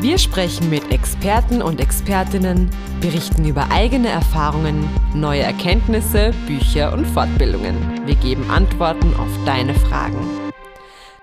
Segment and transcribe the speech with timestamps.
[0.00, 2.70] Wir sprechen mit Experten und Expertinnen,
[3.02, 8.06] berichten über eigene Erfahrungen, neue Erkenntnisse, Bücher und Fortbildungen.
[8.06, 10.26] Wir geben Antworten auf deine Fragen.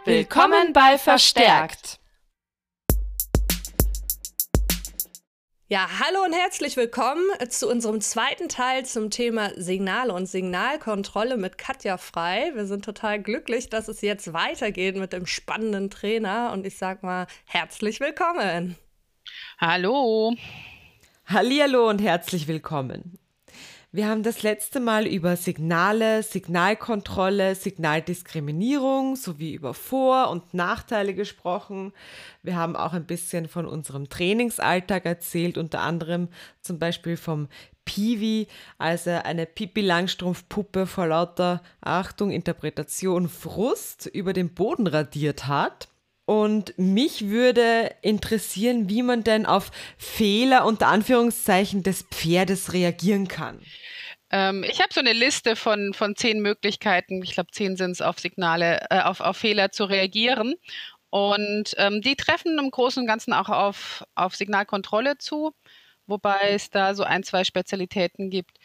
[0.05, 1.97] Willkommen bei Verstärkt!
[5.69, 11.57] Ja, hallo und herzlich willkommen zu unserem zweiten Teil zum Thema Signale und Signalkontrolle mit
[11.57, 12.53] Katja Frei.
[12.55, 17.03] Wir sind total glücklich, dass es jetzt weitergeht mit dem spannenden Trainer und ich sag
[17.03, 18.77] mal herzlich willkommen.
[19.59, 20.33] Hallo.
[21.25, 23.16] Hallihallo und herzlich willkommen.
[23.97, 31.93] Wir haben das letzte Mal über Signale, Signalkontrolle, Signaldiskriminierung sowie über Vor- und Nachteile gesprochen.
[32.43, 36.27] Wir haben auch ein bisschen von unserem Trainingsalltag erzählt, unter anderem
[36.61, 37.47] zum Beispiel vom
[37.85, 45.47] Piwi, als er eine Pipi Langstrumpfpuppe vor lauter Achtung, Interpretation, Frust über den Boden radiert
[45.47, 45.87] hat.
[46.27, 53.61] Und mich würde interessieren, wie man denn auf Fehler unter Anführungszeichen des Pferdes reagieren kann.
[54.29, 58.01] Ähm, ich habe so eine Liste von, von zehn Möglichkeiten, ich glaube zehn sind es,
[58.01, 60.55] auf Signale, äh, auf, auf Fehler zu reagieren.
[61.09, 65.53] Und ähm, die treffen im Großen und Ganzen auch auf, auf Signalkontrolle zu,
[66.07, 68.57] wobei es da so ein, zwei Spezialitäten gibt.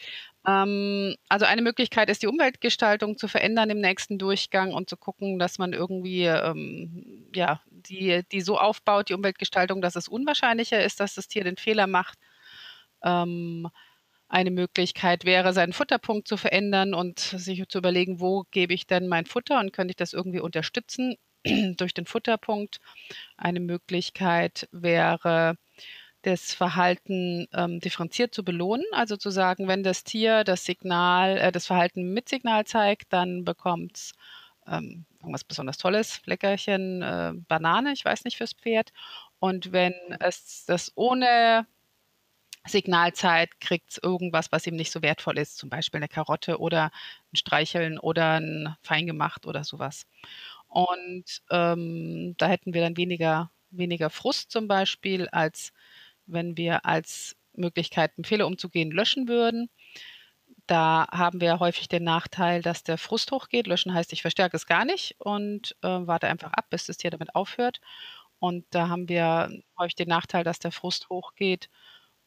[0.47, 5.39] Ähm, also eine Möglichkeit ist, die Umweltgestaltung zu verändern im nächsten Durchgang und zu gucken,
[5.39, 11.01] dass man irgendwie ähm, ja, die, die so aufbaut, die Umweltgestaltung, dass es unwahrscheinlicher ist,
[11.01, 12.19] dass das Tier den Fehler macht.
[13.05, 13.69] Ähm,
[14.29, 19.07] eine Möglichkeit wäre, seinen Futterpunkt zu verändern und sich zu überlegen, wo gebe ich denn
[19.07, 21.17] mein Futter und könnte ich das irgendwie unterstützen
[21.77, 22.81] durch den Futterpunkt.
[23.37, 25.57] Eine Möglichkeit wäre,
[26.23, 28.85] das Verhalten ähm, differenziert zu belohnen.
[28.93, 33.45] Also zu sagen, wenn das Tier das Signal, äh, das Verhalten mit Signal zeigt, dann
[33.45, 34.13] bekommt es
[34.67, 38.93] ähm, irgendwas besonders Tolles, Leckerchen, äh, Banane, ich weiß nicht fürs Pferd.
[39.39, 41.67] Und wenn es das ohne
[42.65, 46.91] Signalzeit kriegt es irgendwas, was ihm nicht so wertvoll ist, zum Beispiel eine Karotte oder
[47.33, 50.07] ein Streicheln oder ein Feingemacht oder sowas.
[50.69, 55.73] Und ähm, da hätten wir dann weniger, weniger Frust zum Beispiel, als
[56.27, 59.69] wenn wir als Möglichkeit, Fehler umzugehen, löschen würden.
[60.67, 63.67] Da haben wir häufig den Nachteil, dass der Frust hochgeht.
[63.67, 67.11] Löschen heißt, ich verstärke es gar nicht und äh, warte einfach ab, bis das Tier
[67.11, 67.81] damit aufhört.
[68.39, 71.69] Und da haben wir häufig den Nachteil, dass der Frust hochgeht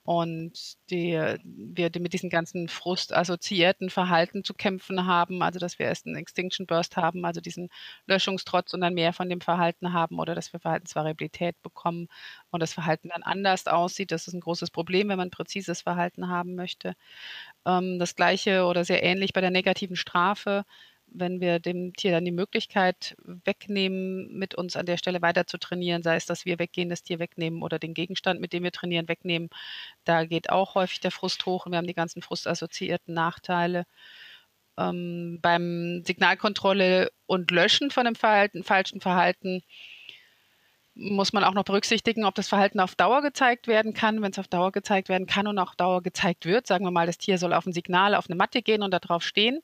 [0.05, 5.87] und die, wir mit diesem ganzen Frust assoziierten Verhalten zu kämpfen haben, also dass wir
[5.87, 7.69] erst einen Extinction Burst haben, also diesen
[8.05, 12.07] Löschungstrotz und dann mehr von dem Verhalten haben oder dass wir Verhaltensvariabilität bekommen
[12.51, 14.11] und das Verhalten dann anders aussieht.
[14.11, 16.93] Das ist ein großes Problem, wenn man präzises Verhalten haben möchte.
[17.65, 20.65] Ähm, das gleiche oder sehr ähnlich bei der negativen Strafe
[21.17, 25.57] wenn wir dem Tier dann die Möglichkeit wegnehmen, mit uns an der Stelle weiter zu
[25.57, 28.71] trainieren, sei es, dass wir weggehen, das Tier wegnehmen oder den Gegenstand, mit dem wir
[28.71, 29.49] trainieren, wegnehmen,
[30.03, 33.85] da geht auch häufig der Frust hoch und wir haben die ganzen frustassoziierten Nachteile.
[34.77, 39.63] Ähm, beim Signalkontrolle und Löschen von einem Verhalten, falschen Verhalten
[40.95, 44.21] muss man auch noch berücksichtigen, ob das Verhalten auf Dauer gezeigt werden kann.
[44.21, 47.05] Wenn es auf Dauer gezeigt werden kann und auf Dauer gezeigt wird, sagen wir mal,
[47.05, 49.61] das Tier soll auf ein Signal auf eine Matte gehen und darauf stehen,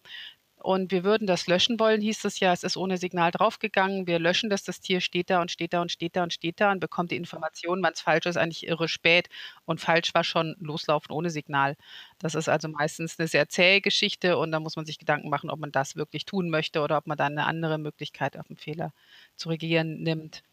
[0.64, 4.08] und wir würden das löschen wollen, hieß es ja, es ist ohne Signal draufgegangen.
[4.08, 6.60] Wir löschen das, das Tier steht da und steht da und steht da und steht
[6.62, 9.30] da und bekommt die Information, wann es falsch ist, eigentlich irre spät.
[9.66, 11.76] Und falsch war schon loslaufen ohne Signal.
[12.20, 15.50] Das ist also meistens eine sehr zähe Geschichte und da muss man sich Gedanken machen,
[15.50, 18.58] ob man das wirklich tun möchte oder ob man dann eine andere Möglichkeit auf den
[18.58, 18.94] Fehler
[19.36, 20.44] zu reagieren nimmt.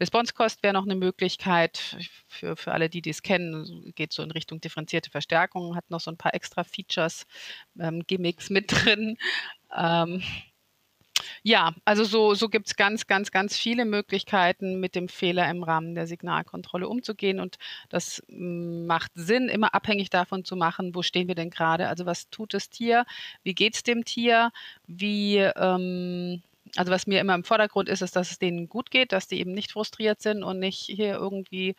[0.00, 1.96] Response Cost wäre noch eine Möglichkeit
[2.26, 6.10] für, für alle, die dies kennen, geht so in Richtung differenzierte Verstärkung, hat noch so
[6.10, 7.26] ein paar extra Features,
[7.78, 9.16] ähm, Gimmicks mit drin.
[9.76, 10.22] Ähm,
[11.42, 15.62] ja, also so, so gibt es ganz, ganz, ganz viele Möglichkeiten, mit dem Fehler im
[15.62, 17.40] Rahmen der Signalkontrolle umzugehen.
[17.40, 17.58] Und
[17.88, 21.88] das mm, macht Sinn, immer abhängig davon zu machen, wo stehen wir denn gerade?
[21.88, 23.04] Also was tut das Tier?
[23.42, 24.50] Wie geht es dem Tier?
[24.86, 26.42] Wie ähm,
[26.76, 29.38] also was mir immer im Vordergrund ist, ist, dass es denen gut geht, dass die
[29.38, 31.76] eben nicht frustriert sind und nicht hier irgendwie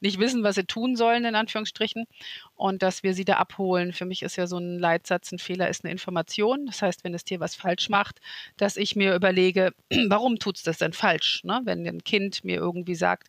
[0.00, 2.06] nicht wissen, was sie tun sollen, in Anführungsstrichen.
[2.54, 3.92] Und dass wir sie da abholen.
[3.92, 6.66] Für mich ist ja so ein Leitsatz, ein Fehler ist eine Information.
[6.66, 8.20] Das heißt, wenn das Tier was falsch macht,
[8.56, 9.72] dass ich mir überlege,
[10.08, 11.42] warum tut es das denn falsch?
[11.44, 11.60] Ne?
[11.64, 13.28] Wenn ein Kind mir irgendwie sagt,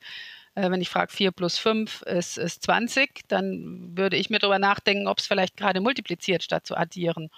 [0.56, 4.60] Äh, wenn ich frage, 4 plus 5 ist, ist 20, dann würde ich mir darüber
[4.60, 7.30] nachdenken, ob es vielleicht gerade multipliziert, statt zu addieren.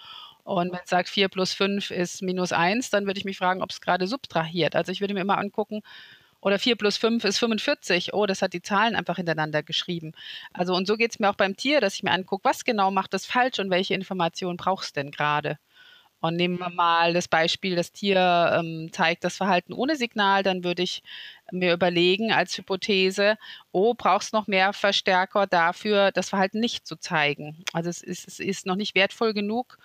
[0.44, 3.62] Und wenn es sagt, 4 plus 5 ist minus 1, dann würde ich mich fragen,
[3.62, 4.74] ob es gerade subtrahiert.
[4.74, 5.82] Also ich würde mir immer angucken,
[6.42, 8.14] oder 4 plus 5 ist 45.
[8.14, 10.12] Oh, das hat die Zahlen einfach hintereinander geschrieben.
[10.52, 12.90] Also und so geht es mir auch beim Tier, dass ich mir angucke, was genau
[12.90, 15.58] macht das falsch und welche Informationen brauchst du denn gerade?
[16.20, 18.16] Und nehmen wir mal das Beispiel, das Tier
[18.56, 21.02] ähm, zeigt das Verhalten ohne Signal, dann würde ich
[21.50, 23.36] mir überlegen als Hypothese,
[23.72, 27.64] oh, brauchst noch mehr Verstärker dafür, das Verhalten nicht zu zeigen.
[27.72, 29.78] Also es ist, es ist noch nicht wertvoll genug,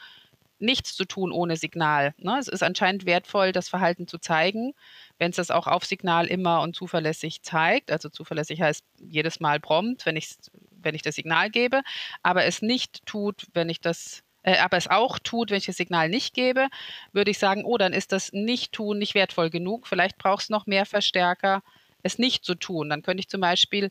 [0.59, 2.13] nichts zu tun ohne Signal.
[2.18, 2.38] Ne?
[2.39, 4.74] Es ist anscheinend wertvoll, das Verhalten zu zeigen,
[5.19, 7.92] wenn es das auch auf Signal immer und zuverlässig zeigt.
[7.92, 10.36] Also zuverlässig heißt jedes Mal prompt, wenn ich,
[10.81, 11.81] wenn ich das Signal gebe,
[12.24, 15.77] aber es nicht tut, wenn ich das äh, aber es auch tut, wenn ich das
[15.77, 16.68] Signal nicht gebe,
[17.12, 19.88] würde ich sagen, oh, dann ist das Nicht-Tun nicht wertvoll genug.
[19.88, 21.63] Vielleicht brauchst du noch mehr Verstärker,
[22.03, 22.89] es nicht zu tun.
[22.89, 23.89] Dann könnte ich zum Beispiel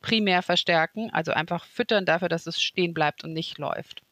[0.00, 4.02] primär verstärken, also einfach füttern dafür, dass es stehen bleibt und nicht läuft.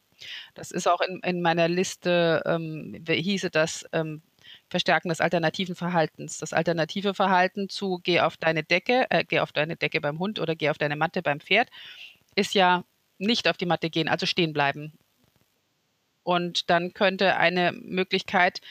[0.53, 4.21] Das ist auch in, in meiner Liste, ähm, hieße das ähm,
[4.69, 6.37] Verstärken des alternativen Verhaltens.
[6.37, 10.39] Das alternative Verhalten zu geh auf deine Decke, äh, geh auf deine Decke beim Hund
[10.39, 11.69] oder geh auf deine Matte beim Pferd,
[12.35, 12.83] ist ja
[13.17, 14.93] nicht auf die Matte gehen, also stehen bleiben.
[16.23, 18.61] Und dann könnte eine Möglichkeit,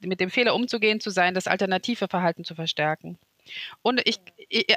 [0.00, 3.18] mit dem Fehler umzugehen, zu sein, das alternative Verhalten zu verstärken.
[3.82, 4.18] Und ich,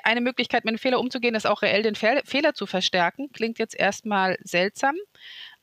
[0.04, 3.32] eine Möglichkeit, mit dem Fehler umzugehen, ist auch reell den Fehler zu verstärken.
[3.34, 4.96] Klingt jetzt erstmal seltsam,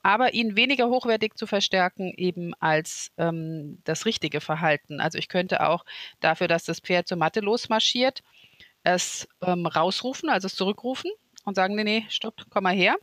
[0.06, 5.00] aber ihn weniger hochwertig zu verstärken, eben als ähm, das richtige Verhalten.
[5.00, 5.85] Also ich könnte auch
[6.20, 8.23] dafür, dass das Pferd zur Matte losmarschiert,
[8.85, 11.11] es ähm, rausrufen, also es zurückrufen
[11.44, 12.94] und sagen, nee, nee, stopp, komm mal her.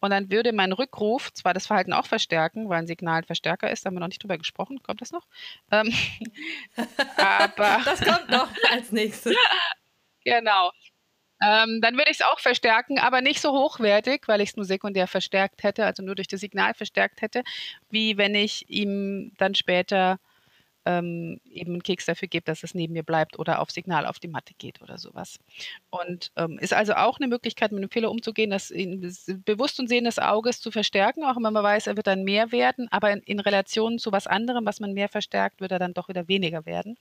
[0.00, 3.70] Und dann würde mein Rückruf zwar das Verhalten auch verstärken, weil ein Signal ein Verstärker
[3.70, 5.26] ist, da haben wir noch nicht drüber gesprochen, kommt das noch?
[5.70, 5.92] Ähm,
[7.18, 9.36] aber das kommt noch als nächstes.
[10.24, 10.70] genau.
[11.40, 14.64] Ähm, dann würde ich es auch verstärken, aber nicht so hochwertig, weil ich es nur
[14.64, 17.42] sekundär verstärkt hätte, also nur durch das Signal verstärkt hätte,
[17.90, 20.18] wie wenn ich ihm dann später
[20.88, 24.18] ähm, eben einen Keks dafür gebe, dass es neben mir bleibt oder auf Signal auf
[24.18, 25.38] die Matte geht oder sowas.
[25.90, 29.00] Und ähm, ist also auch eine Möglichkeit, mit einem Fehler umzugehen, das in,
[29.44, 32.52] bewusst und Sehen des Auges zu verstärken, auch wenn man weiß, er wird dann mehr
[32.52, 35.92] werden, aber in, in Relation zu was anderem, was man mehr verstärkt, wird er dann
[35.92, 36.96] doch wieder weniger werden.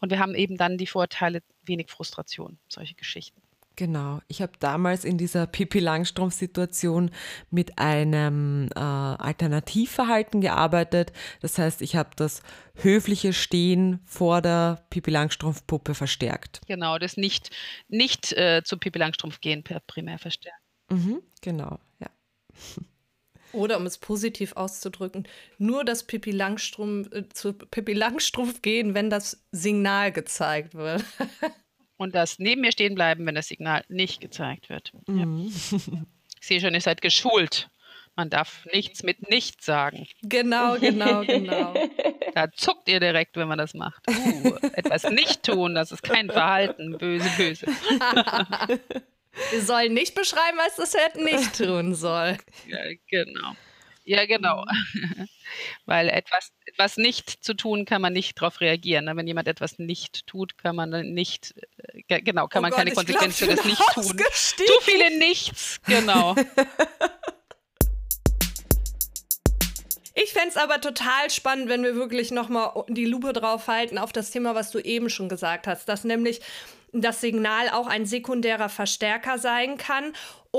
[0.00, 3.42] Und wir haben eben dann die Vorteile, wenig Frustration, solche Geschichten.
[3.78, 4.20] Genau.
[4.26, 7.12] Ich habe damals in dieser Pippi Langstrumpf-Situation
[7.52, 11.12] mit einem äh, Alternativverhalten gearbeitet.
[11.42, 12.42] Das heißt, ich habe das
[12.74, 16.60] höfliche Stehen vor der Pippi Langstrumpf-Puppe verstärkt.
[16.66, 17.50] Genau, das nicht,
[17.86, 20.58] nicht äh, zu Pippi Langstrumpf gehen per primär verstärkt.
[20.90, 22.08] Mhm, genau, ja.
[23.52, 25.28] Oder um es positiv auszudrücken,
[25.58, 31.04] nur das Pippi Langstrumpf, äh, zu Pippi Langstrumpf gehen, wenn das Signal gezeigt wird.
[31.98, 34.92] und das neben mir stehen bleiben, wenn das Signal nicht gezeigt wird.
[35.06, 35.52] Mhm.
[35.70, 35.78] Ja.
[36.40, 37.68] Ich sehe schon, ihr seid geschult.
[38.14, 40.06] Man darf nichts mit nichts sagen.
[40.22, 41.74] Genau, genau, genau.
[42.32, 44.02] Da zuckt ihr direkt, wenn man das macht.
[44.08, 46.96] Uh, etwas nicht tun, das ist kein Verhalten.
[46.96, 47.66] Böse, böse.
[49.50, 52.38] Wir sollen nicht beschreiben, was das Pferd nicht tun soll.
[52.68, 52.78] Ja,
[53.08, 53.56] genau.
[54.08, 54.64] Ja, genau.
[55.84, 59.04] Weil etwas, etwas nicht zu tun, kann man nicht darauf reagieren.
[59.04, 59.14] Ne?
[59.14, 61.54] Wenn jemand etwas nicht tut, kann man nicht,
[62.08, 64.04] äh, genau, kann oh man Gott, keine Konsequenz für das Nicht-Tun.
[64.06, 66.34] Zu viele Nichts, genau.
[70.20, 74.12] Ich fände es aber total spannend, wenn wir wirklich nochmal die Lupe drauf halten auf
[74.12, 76.40] das Thema, was du eben schon gesagt hast, dass nämlich
[76.92, 80.12] das Signal auch ein sekundärer Verstärker sein kann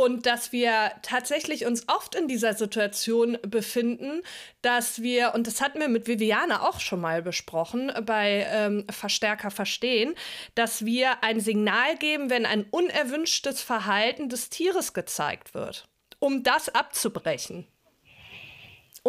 [0.03, 4.22] und dass wir tatsächlich uns oft in dieser Situation befinden,
[4.62, 9.51] dass wir, und das hatten wir mit Viviane auch schon mal besprochen, bei ähm, Verstärker
[9.51, 10.15] verstehen,
[10.56, 15.88] dass wir ein Signal geben, wenn ein unerwünschtes Verhalten des Tieres gezeigt wird,
[16.20, 17.68] um das abzubrechen.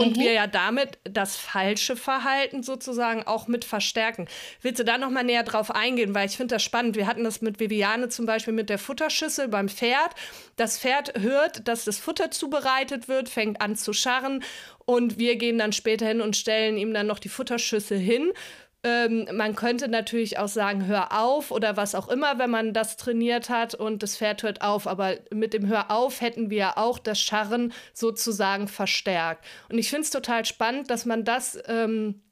[0.01, 0.21] Und mhm.
[0.21, 4.29] wir ja damit das falsche Verhalten sozusagen auch mit verstärken.
[4.63, 6.15] Willst du da noch mal näher drauf eingehen?
[6.15, 6.97] Weil ich finde das spannend.
[6.97, 10.15] Wir hatten das mit Viviane zum Beispiel mit der Futterschüssel beim Pferd.
[10.57, 14.43] Das Pferd hört, dass das Futter zubereitet wird, fängt an zu scharren
[14.87, 18.33] und wir gehen dann später hin und stellen ihm dann noch die Futterschüssel hin
[18.83, 22.97] ähm, man könnte natürlich auch sagen, hör auf oder was auch immer, wenn man das
[22.97, 24.87] trainiert hat und das Pferd hört auf.
[24.87, 29.45] Aber mit dem Hör auf hätten wir auch das Scharren sozusagen verstärkt.
[29.69, 32.23] Und ich finde es total spannend, dass man das ähm,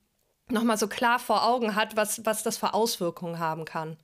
[0.48, 3.98] nochmal so klar vor Augen hat, was, was das für Auswirkungen haben kann.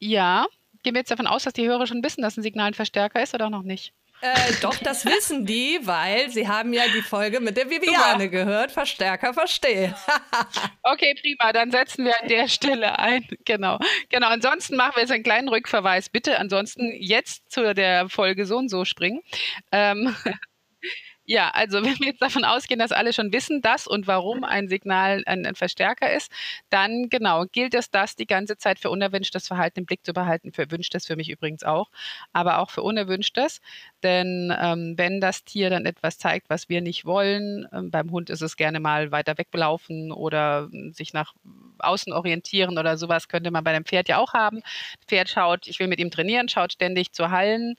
[0.00, 0.46] Ja,
[0.82, 3.22] gehen wir jetzt davon aus, dass die Hörer schon wissen, dass ein Signal ein Verstärker
[3.22, 3.94] ist oder noch nicht?
[4.22, 8.70] Äh, doch, das wissen die, weil sie haben ja die Folge mit der Viviane gehört.
[8.70, 9.94] Verstärker verstehen.
[10.84, 11.52] okay, prima.
[11.52, 13.26] Dann setzen wir an der Stelle ein.
[13.44, 13.80] Genau.
[14.10, 14.28] Genau.
[14.28, 16.08] Ansonsten machen wir jetzt einen kleinen Rückverweis.
[16.08, 19.22] Bitte ansonsten jetzt zu der Folge so und so springen.
[19.72, 20.14] Ähm,
[21.32, 24.68] ja, also wenn wir jetzt davon ausgehen, dass alle schon wissen, dass und warum ein
[24.68, 26.30] Signal ein, ein, Verstärker ist,
[26.68, 30.52] dann genau gilt es, das die ganze Zeit für unerwünschtes Verhalten im Blick zu behalten.
[30.52, 31.90] Für erwünschtes für mich übrigens auch,
[32.34, 33.60] aber auch für unerwünschtes.
[34.02, 38.28] Denn ähm, wenn das Tier dann etwas zeigt, was wir nicht wollen, ähm, beim Hund
[38.28, 41.32] ist es gerne mal weiter weglaufen oder hm, sich nach
[41.78, 44.62] außen orientieren oder sowas könnte man bei einem Pferd ja auch haben.
[45.08, 47.76] Pferd schaut, ich will mit ihm trainieren, schaut ständig zu Hallen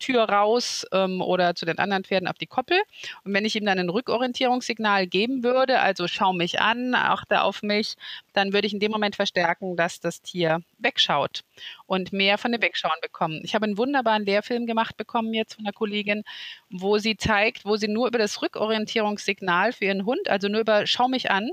[0.00, 2.80] Tür raus ähm, oder zu den anderen Pferden auf die Koppel.
[3.24, 7.62] Und wenn ich ihm dann ein Rückorientierungssignal geben würde, also schau mich an, achte auf
[7.62, 7.94] mich,
[8.32, 11.44] dann würde ich in dem Moment verstärken, dass das Tier wegschaut
[11.86, 13.40] und mehr von dem Wegschauen bekommen.
[13.44, 16.24] Ich habe einen wunderbaren Lehrfilm gemacht bekommen jetzt von einer Kollegin,
[16.70, 20.86] wo sie zeigt, wo sie nur über das Rückorientierungssignal für ihren Hund, also nur über
[20.86, 21.50] schau mich an,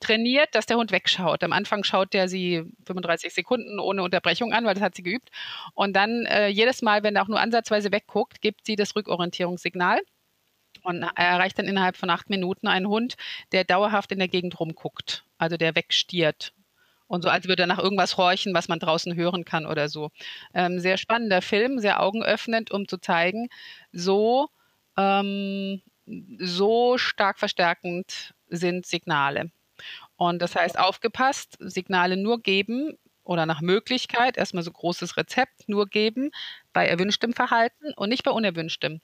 [0.00, 1.42] trainiert, dass der Hund wegschaut.
[1.44, 5.30] Am Anfang schaut der sie 35 Sekunden ohne Unterbrechung an, weil das hat sie geübt.
[5.74, 10.00] Und dann äh, jedes Mal, wenn er auch nur ansatzweise wegguckt, gibt sie das Rückorientierungssignal
[10.82, 13.16] und erreicht dann innerhalb von acht Minuten einen Hund,
[13.52, 16.52] der dauerhaft in der Gegend rumguckt, also der wegstiert.
[17.06, 20.10] Und so als würde er nach irgendwas horchen, was man draußen hören kann oder so.
[20.54, 23.48] Ähm, sehr spannender Film, sehr augenöffnend, um zu zeigen,
[23.92, 24.48] so,
[24.96, 25.82] ähm,
[26.38, 29.50] so stark verstärkend sind Signale.
[30.20, 32.92] Und das heißt, aufgepasst, Signale nur geben
[33.24, 36.30] oder nach Möglichkeit, erstmal so großes Rezept, nur geben
[36.74, 39.00] bei erwünschtem Verhalten und nicht bei unerwünschtem.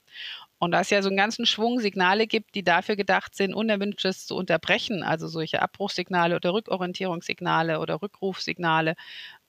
[0.58, 4.26] Und da es ja so einen ganzen Schwung Signale gibt, die dafür gedacht sind, Unerwünschtes
[4.26, 8.94] zu unterbrechen, also solche Abbruchssignale oder Rückorientierungssignale oder Rückrufsignale,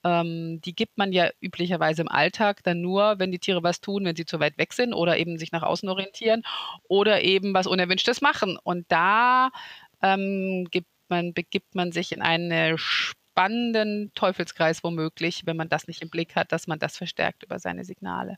[0.05, 4.05] ähm, die gibt man ja üblicherweise im Alltag dann nur, wenn die Tiere was tun,
[4.05, 6.43] wenn sie zu weit weg sind oder eben sich nach außen orientieren
[6.87, 8.57] oder eben was Unerwünschtes machen.
[8.63, 9.49] Und da
[10.01, 16.01] ähm, gibt man, begibt man sich in einen spannenden Teufelskreis womöglich, wenn man das nicht
[16.01, 18.37] im Blick hat, dass man das verstärkt über seine Signale.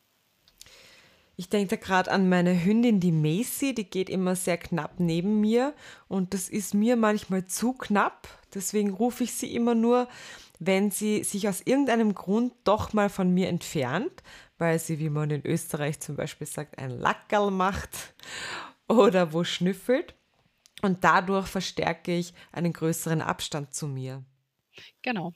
[1.39, 5.39] Ich denke da gerade an meine Hündin, die Macy, die geht immer sehr knapp neben
[5.39, 5.73] mir
[6.09, 8.27] und das ist mir manchmal zu knapp.
[8.53, 10.09] Deswegen rufe ich sie immer nur,
[10.59, 14.21] wenn sie sich aus irgendeinem Grund doch mal von mir entfernt,
[14.57, 18.13] weil sie, wie man in Österreich zum Beispiel sagt, ein Lackerl macht
[18.89, 20.15] oder wo schnüffelt.
[20.81, 24.23] Und dadurch verstärke ich einen größeren Abstand zu mir.
[25.01, 25.33] Genau.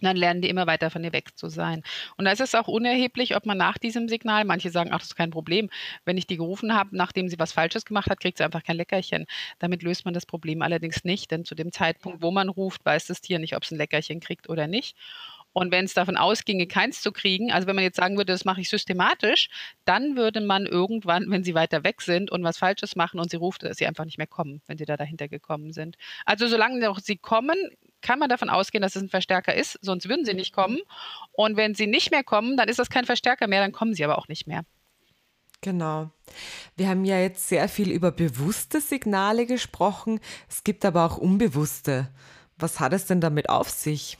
[0.00, 1.82] dann lernen die immer weiter von dir weg zu sein.
[2.16, 5.08] Und da ist es auch unerheblich, ob man nach diesem Signal, manche sagen, ach, das
[5.08, 5.70] ist kein Problem.
[6.04, 8.76] Wenn ich die gerufen habe, nachdem sie was Falsches gemacht hat, kriegt sie einfach kein
[8.76, 9.26] Leckerchen.
[9.60, 13.06] Damit löst man das Problem allerdings nicht, denn zu dem Zeitpunkt, wo man ruft, weiß
[13.06, 14.96] das Tier nicht, ob es ein Leckerchen kriegt oder nicht.
[15.52, 18.44] Und wenn es davon ausginge, keins zu kriegen, also wenn man jetzt sagen würde, das
[18.44, 19.48] mache ich systematisch,
[19.84, 23.36] dann würde man irgendwann, wenn sie weiter weg sind und was Falsches machen und sie
[23.36, 25.96] ruft, dass sie einfach nicht mehr kommen, wenn sie da dahinter gekommen sind.
[26.24, 27.56] Also solange noch sie kommen,
[28.00, 30.80] kann man davon ausgehen, dass es ein Verstärker ist, sonst würden sie nicht kommen.
[31.32, 34.04] Und wenn sie nicht mehr kommen, dann ist das kein Verstärker mehr, dann kommen sie
[34.04, 34.64] aber auch nicht mehr.
[35.60, 36.10] Genau.
[36.76, 40.18] Wir haben ja jetzt sehr viel über bewusste Signale gesprochen.
[40.48, 42.08] Es gibt aber auch unbewusste.
[42.56, 44.18] Was hat es denn damit auf sich?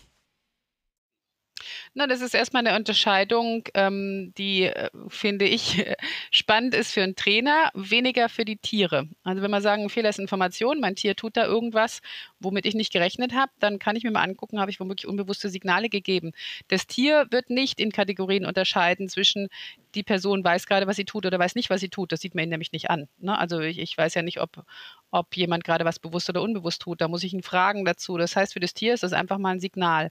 [1.94, 5.84] Na, das ist erstmal eine Unterscheidung, ähm, die, äh, finde ich,
[6.30, 9.08] spannend ist für einen Trainer, weniger für die Tiere.
[9.24, 12.00] Also wenn wir sagen, Fehler ist Information, mein Tier tut da irgendwas,
[12.40, 15.50] womit ich nicht gerechnet habe, dann kann ich mir mal angucken, habe ich womöglich unbewusste
[15.50, 16.32] Signale gegeben.
[16.68, 19.48] Das Tier wird nicht in Kategorien unterscheiden zwischen
[19.94, 22.12] die Person weiß gerade, was sie tut oder weiß nicht, was sie tut.
[22.12, 23.08] Das sieht man ihn nämlich nicht an.
[23.18, 23.36] Ne?
[23.38, 24.64] Also ich, ich, weiß ja nicht, ob,
[25.10, 27.00] ob jemand gerade was bewusst oder unbewusst tut.
[27.00, 28.16] Da muss ich ihn fragen dazu.
[28.16, 30.10] Das heißt, für das Tier ist das einfach mal ein Signal.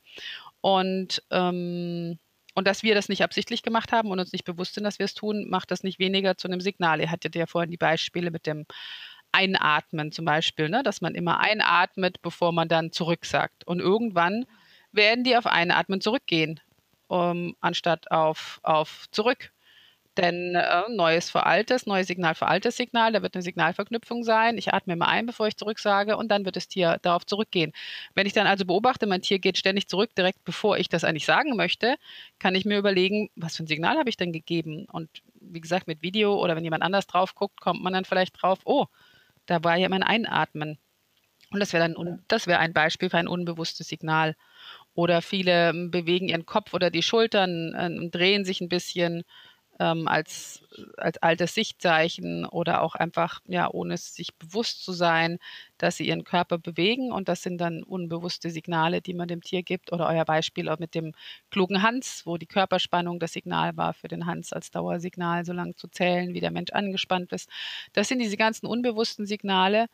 [0.61, 2.19] Und, ähm,
[2.53, 5.05] und dass wir das nicht absichtlich gemacht haben und uns nicht bewusst sind, dass wir
[5.05, 6.99] es tun, macht das nicht weniger zu einem Signal.
[6.99, 8.65] Ihr hattet ja vorhin die Beispiele mit dem
[9.31, 10.83] Einatmen zum Beispiel, ne?
[10.83, 13.65] dass man immer einatmet, bevor man dann zurück sagt.
[13.65, 14.45] Und irgendwann
[14.91, 16.59] werden die auf Einatmen zurückgehen,
[17.07, 19.51] um, anstatt auf, auf zurück.
[20.17, 24.57] Denn äh, neues für altes, neues Signal für altes Signal, da wird eine Signalverknüpfung sein.
[24.57, 27.71] Ich atme mal ein, bevor ich zurücksage und dann wird das Tier darauf zurückgehen.
[28.13, 31.25] Wenn ich dann also beobachte, mein Tier geht ständig zurück, direkt bevor ich das eigentlich
[31.25, 31.95] sagen möchte,
[32.39, 34.85] kann ich mir überlegen, was für ein Signal habe ich denn gegeben?
[34.91, 38.41] Und wie gesagt, mit Video oder wenn jemand anders drauf guckt, kommt man dann vielleicht
[38.41, 38.87] drauf, oh,
[39.45, 40.77] da war ja mein Einatmen.
[41.51, 44.35] Und das wäre dann das wäre ein Beispiel für ein unbewusstes Signal.
[44.93, 49.23] Oder viele ähm, bewegen ihren Kopf oder die Schultern äh, und drehen sich ein bisschen
[49.81, 50.63] ähm, als,
[50.97, 55.39] als altes Sichtzeichen oder auch einfach, ja, ohne sich bewusst zu sein,
[55.79, 57.11] dass sie ihren Körper bewegen.
[57.11, 59.91] Und das sind dann unbewusste Signale, die man dem Tier gibt.
[59.91, 61.13] Oder euer Beispiel auch mit dem
[61.49, 65.75] klugen Hans, wo die Körperspannung das Signal war für den Hans als Dauersignal, so lange
[65.75, 67.49] zu zählen, wie der Mensch angespannt ist.
[67.93, 69.87] Das sind diese ganzen unbewussten Signale,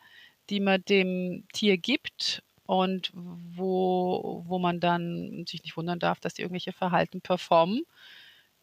[0.50, 6.34] die man dem Tier gibt und wo, wo man dann sich nicht wundern darf, dass
[6.34, 7.84] die irgendwelche Verhalten performen,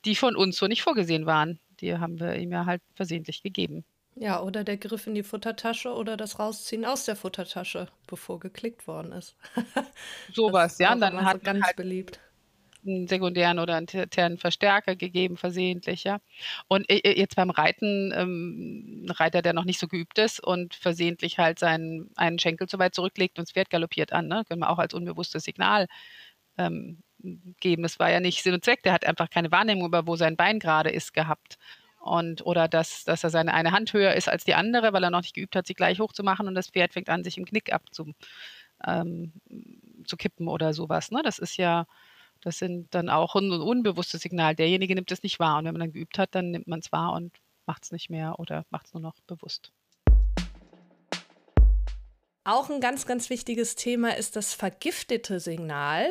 [0.05, 1.59] die von uns so nicht vorgesehen waren.
[1.79, 3.83] Die haben wir ihm ja halt versehentlich gegeben.
[4.17, 8.87] Ja, oder der Griff in die Futtertasche oder das Rausziehen aus der Futtertasche, bevor geklickt
[8.87, 9.35] worden ist.
[10.33, 10.93] Sowas, ja.
[10.93, 12.21] Und dann hat so ganz halt beliebt
[12.85, 16.19] einen sekundären oder einen tertiären Verstärker gegeben, versehentlich, ja.
[16.67, 20.39] Und äh, äh, jetzt beim Reiten, ähm, ein Reiter, der noch nicht so geübt ist
[20.39, 24.43] und versehentlich halt seinen einen Schenkel zu weit zurücklegt und das Pferd galoppiert an, ne?
[24.47, 25.87] können wir auch als unbewusstes Signal
[26.57, 27.03] ähm,
[27.59, 27.83] geben.
[27.83, 30.35] Das war ja nicht Sinn und Zweck, der hat einfach keine Wahrnehmung über, wo sein
[30.35, 31.57] Bein gerade ist, gehabt.
[31.99, 35.09] Und, oder dass, dass er seine eine Hand höher ist als die andere, weil er
[35.09, 37.73] noch nicht geübt hat, sie gleich hochzumachen und das Pferd fängt an, sich im Knick
[37.73, 38.13] abzu,
[38.85, 39.33] ähm,
[40.05, 41.09] zu oder sowas.
[41.09, 41.21] Ne?
[41.23, 41.87] Das ist ja,
[42.41, 44.55] das sind dann auch ein unbewusstes Signal.
[44.55, 46.91] Derjenige nimmt es nicht wahr und wenn man dann geübt hat, dann nimmt man es
[46.91, 47.33] wahr und
[47.65, 49.71] macht es nicht mehr oder macht es nur noch bewusst.
[52.43, 56.05] Auch ein ganz, ganz wichtiges Thema ist das vergiftete Signal.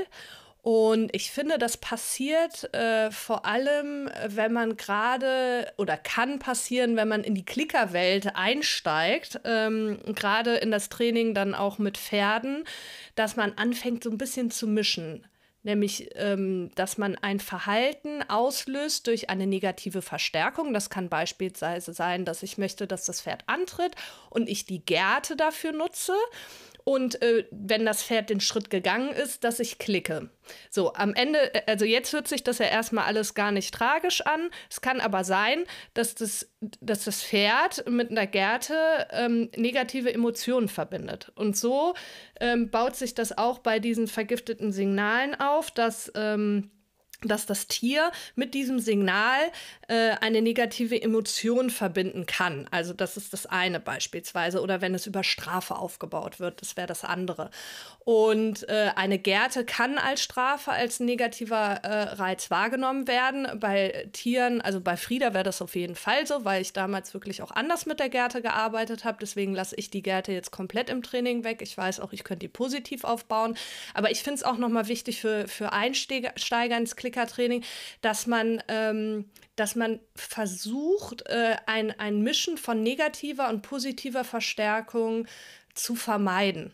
[0.64, 7.06] Und ich finde, das passiert äh, vor allem, wenn man gerade oder kann passieren, wenn
[7.06, 12.64] man in die Klickerwelt einsteigt, ähm, gerade in das Training dann auch mit Pferden,
[13.14, 15.26] dass man anfängt so ein bisschen zu mischen
[15.64, 20.74] nämlich ähm, dass man ein Verhalten auslöst durch eine negative Verstärkung.
[20.74, 23.94] Das kann beispielsweise sein, dass ich möchte, dass das Pferd antritt
[24.28, 26.12] und ich die Gerte dafür nutze
[26.84, 30.28] und äh, wenn das Pferd den Schritt gegangen ist, dass ich klicke.
[30.70, 34.20] So, am Ende, äh, also jetzt hört sich das ja erstmal alles gar nicht tragisch
[34.20, 34.50] an.
[34.70, 35.64] Es kann aber sein,
[35.94, 41.32] dass das, dass das Pferd mit einer Gerte ähm, negative Emotionen verbindet.
[41.36, 41.94] Und so
[42.38, 46.70] ähm, baut sich das auch bei diesen vergifteten Signalen auf, dass ähm,
[47.28, 49.40] dass das Tier mit diesem Signal
[49.88, 52.66] äh, eine negative Emotion verbinden kann.
[52.70, 54.60] Also das ist das eine beispielsweise.
[54.60, 57.50] Oder wenn es über Strafe aufgebaut wird, das wäre das andere.
[58.04, 63.48] Und äh, eine Gerte kann als Strafe, als negativer äh, Reiz wahrgenommen werden.
[63.58, 67.40] Bei Tieren, also bei Frieda wäre das auf jeden Fall so, weil ich damals wirklich
[67.40, 69.18] auch anders mit der Gerte gearbeitet habe.
[69.20, 71.62] Deswegen lasse ich die Gerte jetzt komplett im Training weg.
[71.62, 73.56] Ich weiß auch, ich könnte die positiv aufbauen.
[73.94, 77.64] Aber ich finde es auch nochmal wichtig für, für Einsteiger ins Klickertraining,
[78.00, 85.26] dass man, ähm, dass man versucht, äh, ein, ein Mischen von negativer und positiver Verstärkung
[85.74, 86.72] zu vermeiden.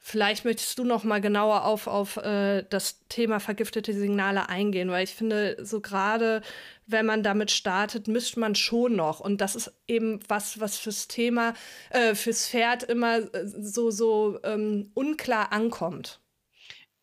[0.00, 5.04] Vielleicht möchtest du noch mal genauer auf, auf äh, das Thema vergiftete Signale eingehen, weil
[5.04, 6.40] ich finde, so gerade
[6.86, 9.20] wenn man damit startet, mischt man schon noch.
[9.20, 11.52] Und das ist eben was, was fürs Thema,
[11.90, 16.20] äh, fürs Pferd immer äh, so, so ähm, unklar ankommt.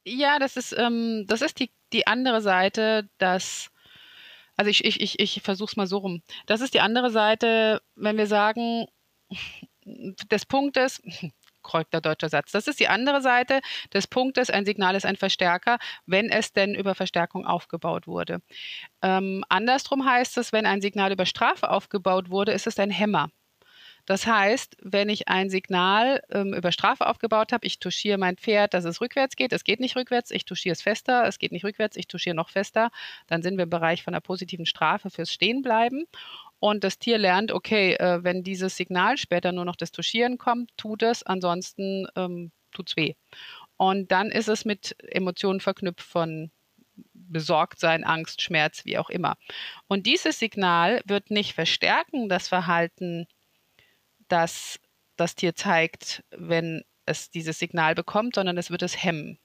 [0.07, 3.69] Ja, das ist, ähm, das ist die, die andere Seite, dass,
[4.57, 6.21] also ich, ich, ich, ich versuche es mal so rum.
[6.45, 8.87] Das ist die andere Seite, wenn wir sagen,
[9.85, 11.01] des Punktes,
[11.61, 12.51] korrekter deutscher Satz.
[12.51, 13.59] Das ist die andere Seite
[13.93, 18.39] des Punktes, ein Signal ist ein Verstärker, wenn es denn über Verstärkung aufgebaut wurde.
[19.01, 23.29] Ähm, andersrum heißt es, wenn ein Signal über Strafe aufgebaut wurde, ist es ein Hämmer.
[24.05, 28.73] Das heißt, wenn ich ein Signal ähm, über Strafe aufgebaut habe, ich touchiere mein Pferd,
[28.73, 31.65] dass es rückwärts geht, es geht nicht rückwärts, ich touchiere es fester, es geht nicht
[31.65, 32.91] rückwärts, ich touchiere noch fester,
[33.27, 36.05] dann sind wir im Bereich von einer positiven Strafe fürs Stehenbleiben.
[36.59, 40.71] Und das Tier lernt, okay, äh, wenn dieses Signal später nur noch das Tuschieren kommt,
[40.77, 43.15] tut es, ansonsten ähm, tut es weh.
[43.77, 46.51] Und dann ist es mit Emotionen verknüpft von
[47.13, 49.35] Besorgtsein, Angst, Schmerz, wie auch immer.
[49.87, 53.27] Und dieses Signal wird nicht verstärken, das Verhalten,
[54.27, 54.79] das
[55.17, 59.37] das Tier zeigt, wenn es dieses Signal bekommt, sondern es wird es hemmen.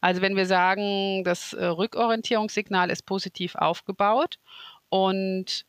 [0.00, 4.38] Also wenn wir sagen, das äh, Rückorientierungssignal ist positiv aufgebaut
[4.88, 5.64] und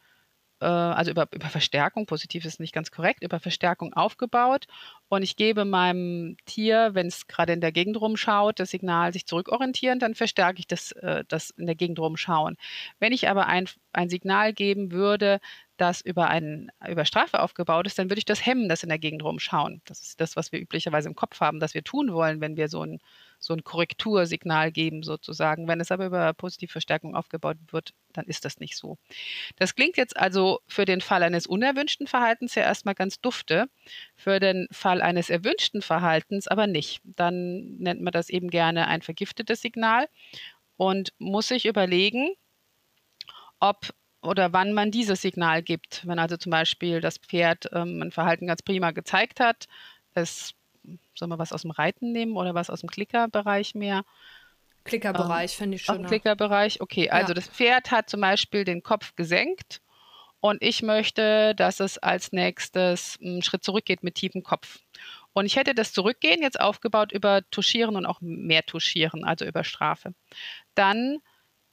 [0.61, 4.67] äh, also über, über Verstärkung, positiv ist nicht ganz korrekt, über Verstärkung aufgebaut.
[5.09, 9.25] Und ich gebe meinem Tier, wenn es gerade in der Gegend rumschaut, das Signal, sich
[9.25, 12.57] zurückorientieren, dann verstärke ich das, äh, das in der Gegend rumschauen.
[12.99, 15.39] Wenn ich aber ein, ein Signal geben würde,
[15.77, 18.99] das über, ein, über Strafe aufgebaut ist, dann würde ich das hemmen, das in der
[18.99, 19.81] Gegend rumschauen.
[19.85, 22.69] Das ist das, was wir üblicherweise im Kopf haben, dass wir tun wollen, wenn wir
[22.69, 22.99] so ein
[23.41, 25.67] so ein Korrektursignal geben sozusagen.
[25.67, 28.97] Wenn es aber über Positivverstärkung aufgebaut wird, dann ist das nicht so.
[29.57, 33.67] Das klingt jetzt also für den Fall eines unerwünschten Verhaltens ja erstmal ganz dufte,
[34.15, 37.01] für den Fall eines erwünschten Verhaltens aber nicht.
[37.03, 40.07] Dann nennt man das eben gerne ein vergiftetes Signal
[40.77, 42.35] und muss sich überlegen,
[43.59, 46.05] ob oder wann man dieses Signal gibt.
[46.05, 49.67] Wenn also zum Beispiel das Pferd ähm, ein Verhalten ganz prima gezeigt hat,
[50.13, 50.53] es,
[51.15, 54.03] soll man was aus dem Reiten nehmen oder was aus dem Klickerbereich mehr?
[54.83, 56.05] Klickerbereich ähm, finde ich schön.
[56.05, 57.09] Klickerbereich, okay.
[57.09, 57.33] Also ja.
[57.35, 59.81] das Pferd hat zum Beispiel den Kopf gesenkt
[60.39, 64.79] und ich möchte, dass es als nächstes einen Schritt zurückgeht mit tiefem Kopf.
[65.33, 69.63] Und ich hätte das Zurückgehen jetzt aufgebaut über Tuschieren und auch mehr Tuschieren, also über
[69.63, 70.13] Strafe.
[70.75, 71.19] Dann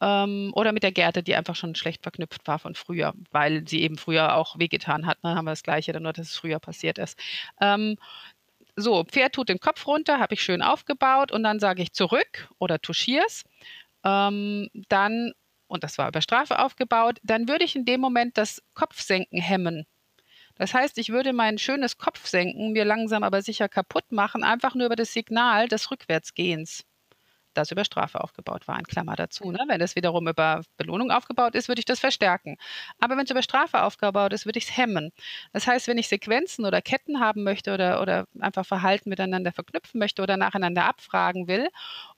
[0.00, 3.82] ähm, oder mit der Gerte, die einfach schon schlecht verknüpft war von früher, weil sie
[3.82, 5.18] eben früher auch wehgetan hat.
[5.22, 5.38] Dann ne?
[5.38, 7.18] haben wir das Gleiche, nur, dass es früher passiert ist.
[7.60, 7.96] Ähm,
[8.78, 12.48] so, Pferd tut den Kopf runter, habe ich schön aufgebaut und dann sage ich zurück
[12.58, 13.44] oder touchier's.
[14.04, 15.32] Ähm, dann,
[15.66, 19.86] und das war über Strafe aufgebaut, dann würde ich in dem Moment das Kopfsenken hemmen.
[20.56, 24.86] Das heißt, ich würde mein schönes Kopfsenken mir langsam aber sicher kaputt machen, einfach nur
[24.86, 26.84] über das Signal des Rückwärtsgehens
[27.58, 29.50] das über Strafe aufgebaut war, in Klammer dazu.
[29.50, 29.58] Ne?
[29.66, 32.56] Wenn es wiederum über Belohnung aufgebaut ist, würde ich das verstärken.
[33.00, 35.10] Aber wenn es über Strafe aufgebaut ist, würde ich es hemmen.
[35.52, 39.98] Das heißt, wenn ich Sequenzen oder Ketten haben möchte oder, oder einfach Verhalten miteinander verknüpfen
[39.98, 41.68] möchte oder nacheinander abfragen will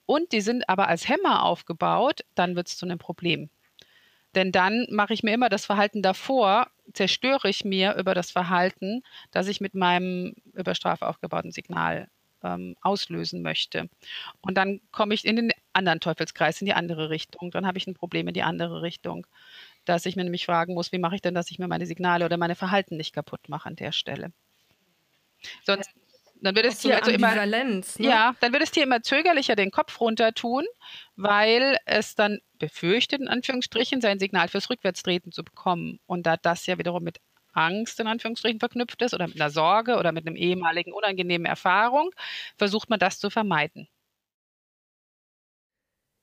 [0.06, 3.50] und die sind aber als Hämmer aufgebaut, dann wird es zu einem Problem.
[4.34, 9.02] Denn dann mache ich mir immer das Verhalten davor, zerstöre ich mir über das Verhalten,
[9.32, 12.08] das ich mit meinem über Strafe aufgebauten Signal
[12.42, 13.88] ähm, auslösen möchte.
[14.40, 17.50] Und dann komme ich in den anderen Teufelskreis, in die andere Richtung.
[17.50, 19.26] Dann habe ich ein Problem in die andere Richtung,
[19.84, 22.24] dass ich mir nämlich fragen muss, wie mache ich denn, dass ich mir meine Signale
[22.24, 24.32] oder meine Verhalten nicht kaputt mache an der Stelle.
[25.64, 25.90] Sonst,
[26.42, 27.82] dann wird es Tier also immer, ne?
[27.98, 30.64] ja, dann wird es Tier immer zögerlicher den Kopf runter tun,
[31.16, 35.98] weil es dann befürchtet, in Anführungsstrichen, sein Signal fürs Rückwärtstreten zu bekommen.
[36.06, 37.18] Und da das ja wiederum mit
[37.52, 42.10] Angst in Anführungsstrichen verknüpft ist oder mit einer Sorge oder mit einem ehemaligen unangenehmen Erfahrung,
[42.58, 43.88] versucht man das zu vermeiden.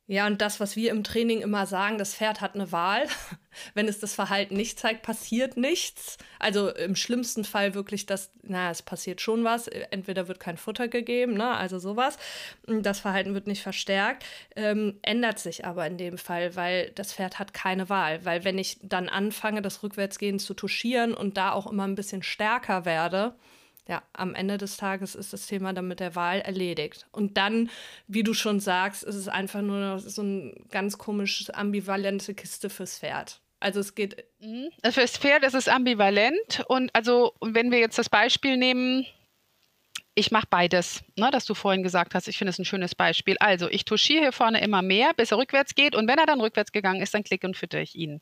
[0.10, 3.08] Ja, und das, was wir im Training immer sagen, das Pferd hat eine Wahl.
[3.74, 6.18] Wenn es das Verhalten nicht zeigt, passiert nichts.
[6.40, 9.68] Also im schlimmsten Fall wirklich, dass, naja, es passiert schon was.
[9.68, 12.18] Entweder wird kein Futter gegeben, ne, also sowas.
[12.66, 14.24] Das Verhalten wird nicht verstärkt.
[14.56, 18.24] Ähm, ändert sich aber in dem Fall, weil das Pferd hat keine Wahl.
[18.24, 22.24] Weil wenn ich dann anfange, das Rückwärtsgehen zu touchieren und da auch immer ein bisschen
[22.24, 23.36] stärker werde,
[23.88, 27.06] ja, am Ende des Tages ist das Thema dann mit der Wahl erledigt.
[27.12, 27.70] Und dann,
[28.08, 33.00] wie du schon sagst, ist es einfach nur so eine ganz komisch ambivalente Kiste fürs
[33.00, 33.42] Pferd.
[33.60, 34.24] Also es geht.
[34.40, 34.70] Mhm.
[34.82, 36.64] Also fürs Pferd ist es ambivalent.
[36.68, 39.06] Und also, wenn wir jetzt das Beispiel nehmen,
[40.16, 42.28] ich mache beides, ne, das du vorhin gesagt hast.
[42.28, 43.38] Ich finde es ein schönes Beispiel.
[43.40, 45.96] Also, ich touchiere hier vorne immer mehr, bis er rückwärts geht.
[45.96, 48.22] Und wenn er dann rückwärts gegangen ist, dann klicke und fütter ich ihn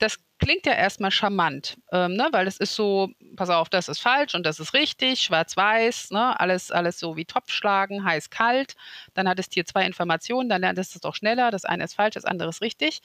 [0.00, 2.28] das klingt ja erstmal charmant, ähm, ne?
[2.32, 6.40] weil es ist so, pass auf, das ist falsch und das ist richtig, schwarz-weiß, ne?
[6.40, 8.74] alles, alles so wie Topfschlagen, heiß-kalt.
[9.14, 11.50] Dann hat das Tier zwei Informationen, dann lernt es das doch schneller.
[11.50, 13.02] Das eine ist falsch, das andere ist richtig.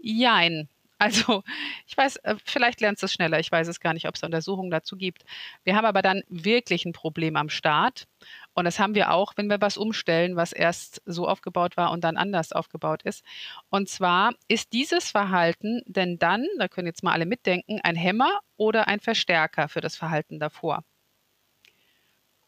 [0.00, 0.68] Jein.
[1.02, 1.42] Also,
[1.88, 3.40] ich weiß, äh, vielleicht lernst du es schneller.
[3.40, 5.24] Ich weiß es gar nicht, ob es Untersuchungen dazu gibt.
[5.64, 8.06] Wir haben aber dann wirklich ein Problem am Start.
[8.54, 12.04] Und das haben wir auch, wenn wir was umstellen, was erst so aufgebaut war und
[12.04, 13.24] dann anders aufgebaut ist.
[13.70, 18.40] Und zwar ist dieses Verhalten denn dann, da können jetzt mal alle mitdenken, ein Hämmer
[18.56, 20.84] oder ein Verstärker für das Verhalten davor.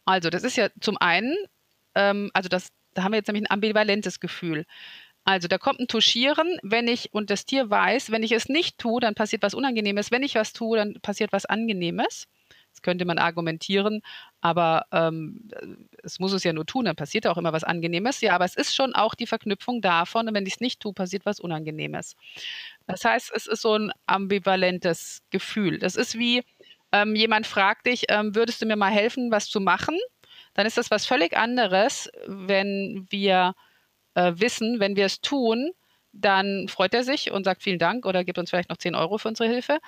[0.04, 1.34] Also, das ist ja zum einen,
[1.94, 4.66] ähm, also das, da haben wir jetzt nämlich ein ambivalentes Gefühl.
[5.24, 8.76] Also da kommt ein Tuschieren, wenn ich, und das Tier weiß, wenn ich es nicht
[8.78, 10.10] tue, dann passiert was Unangenehmes.
[10.10, 12.26] Wenn ich was tue, dann passiert was Angenehmes.
[12.74, 14.02] Das könnte man argumentieren,
[14.40, 15.48] aber ähm,
[16.02, 18.20] es muss es ja nur tun, dann passiert auch immer was Angenehmes.
[18.20, 20.92] Ja, aber es ist schon auch die Verknüpfung davon, und wenn ich es nicht tue,
[20.92, 22.16] passiert was Unangenehmes.
[22.88, 25.78] Das heißt, es ist so ein ambivalentes Gefühl.
[25.78, 26.42] Das ist wie,
[26.90, 29.96] ähm, jemand fragt dich, ähm, würdest du mir mal helfen, was zu machen?
[30.54, 33.54] Dann ist das was völlig anderes, wenn wir
[34.14, 35.70] äh, wissen, wenn wir es tun,
[36.16, 39.18] dann freut er sich und sagt vielen Dank oder gibt uns vielleicht noch 10 Euro
[39.18, 39.78] für unsere Hilfe.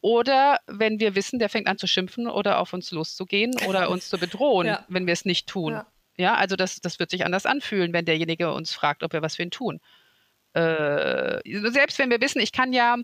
[0.00, 4.08] Oder wenn wir wissen, der fängt an zu schimpfen oder auf uns loszugehen oder uns
[4.08, 4.84] zu bedrohen, ja.
[4.88, 5.72] wenn wir es nicht tun.
[5.72, 9.22] Ja, ja also das, das wird sich anders anfühlen, wenn derjenige uns fragt, ob wir
[9.22, 9.80] was für ihn tun.
[10.54, 12.96] Äh, selbst wenn wir wissen, ich kann ja,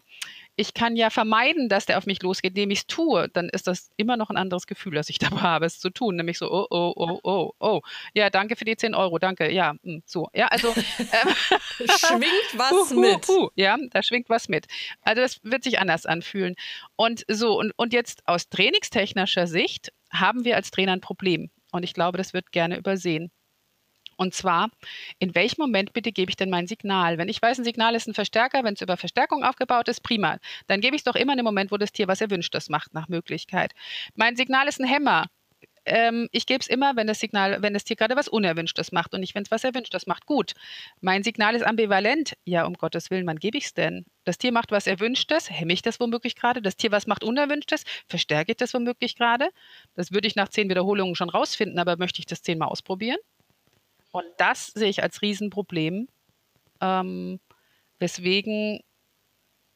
[0.56, 3.66] ich kann ja vermeiden, dass der auf mich losgeht, indem ich es tue, dann ist
[3.66, 6.16] das immer noch ein anderes Gefühl, das ich dabei habe, es zu tun.
[6.16, 7.80] Nämlich so, oh, oh, oh, oh, oh.
[8.14, 9.50] Ja, danke für die 10 Euro, danke.
[9.50, 10.28] Ja, hm, so.
[10.34, 10.74] Ja, also.
[11.10, 13.28] Äh, schwingt was uh, mit.
[13.28, 14.66] Uh, ja, da schwingt was mit.
[15.00, 16.54] Also, das wird sich anders anfühlen.
[16.94, 21.50] Und so, und, und jetzt aus trainingstechnischer Sicht haben wir als Trainer ein Problem.
[21.72, 23.30] Und ich glaube, das wird gerne übersehen.
[24.20, 24.68] Und zwar,
[25.18, 27.16] in welchem Moment bitte gebe ich denn mein Signal?
[27.16, 30.38] Wenn ich weiß, ein Signal ist ein Verstärker, wenn es über Verstärkung aufgebaut ist, prima.
[30.66, 32.92] Dann gebe ich es doch immer in dem Moment, wo das Tier was Erwünschtes macht,
[32.92, 33.72] nach Möglichkeit.
[34.14, 35.26] Mein Signal ist ein Hämmer.
[35.86, 39.14] ähm, ich gebe es immer, wenn das Signal, wenn das Tier gerade was Unerwünschtes macht
[39.14, 40.26] und nicht, wenn es was Erwünschtes macht.
[40.26, 40.52] Gut.
[41.00, 42.34] Mein Signal ist ambivalent.
[42.44, 44.04] Ja, um Gottes Willen, wann gebe ich es denn?
[44.24, 46.62] Das Tier macht was Erwünschtes, hemme ich das womöglich gerade?
[46.62, 49.50] Das Tier was macht Unerwünschtes, verstärke ich das womöglich gerade?
[49.94, 53.18] Das würde ich nach zehn Wiederholungen schon rausfinden, aber möchte ich das zehnmal ausprobieren?
[54.10, 56.08] Und das sehe ich als Riesenproblem,
[56.80, 57.40] ähm,
[57.98, 58.80] weswegen,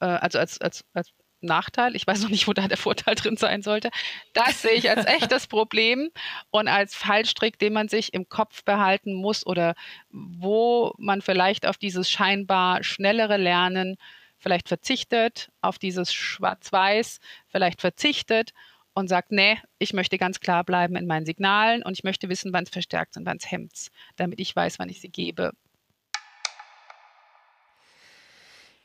[0.01, 1.13] äh, also als, als, als
[1.45, 1.95] Nachteil.
[1.95, 3.91] Ich weiß noch nicht, wo da der Vorteil drin sein sollte.
[4.33, 6.11] Das sehe ich als echtes Problem
[6.51, 9.75] und als Fallstrick, den man sich im Kopf behalten muss oder
[10.11, 13.97] wo man vielleicht auf dieses scheinbar schnellere Lernen
[14.39, 18.53] vielleicht verzichtet, auf dieses Schwarz-Weiß vielleicht verzichtet
[18.95, 22.53] und sagt, nee, ich möchte ganz klar bleiben in meinen Signalen und ich möchte wissen,
[22.53, 25.53] wann es verstärkt und wann es hemmt, damit ich weiß, wann ich sie gebe.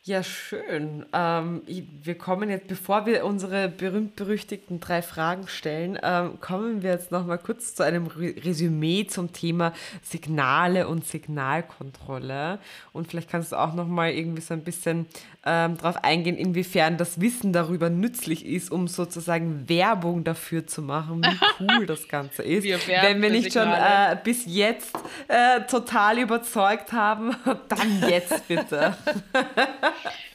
[0.06, 1.06] Ja, schön.
[1.12, 7.12] Ähm, wir kommen jetzt, bevor wir unsere berühmt-berüchtigten drei Fragen stellen, ähm, kommen wir jetzt
[7.12, 12.60] nochmal kurz zu einem Resümee zum Thema Signale und Signalkontrolle.
[12.94, 15.06] Und vielleicht kannst du auch nochmal irgendwie so ein bisschen
[15.46, 21.24] ähm, darauf eingehen, inwiefern das Wissen darüber nützlich ist, um sozusagen Werbung dafür zu machen,
[21.24, 22.64] wie cool das Ganze ist.
[22.64, 24.94] Wir Wenn wir nicht schon äh, bis jetzt
[25.28, 27.36] äh, total überzeugt haben,
[27.68, 28.96] dann jetzt bitte.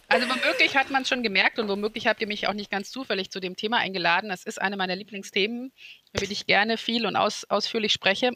[0.09, 2.91] Also womöglich hat man es schon gemerkt und womöglich habt ihr mich auch nicht ganz
[2.91, 4.29] zufällig zu dem Thema eingeladen.
[4.29, 5.73] Das ist eine meiner Lieblingsthemen,
[6.13, 8.33] über die ich gerne viel und aus, ausführlich spreche,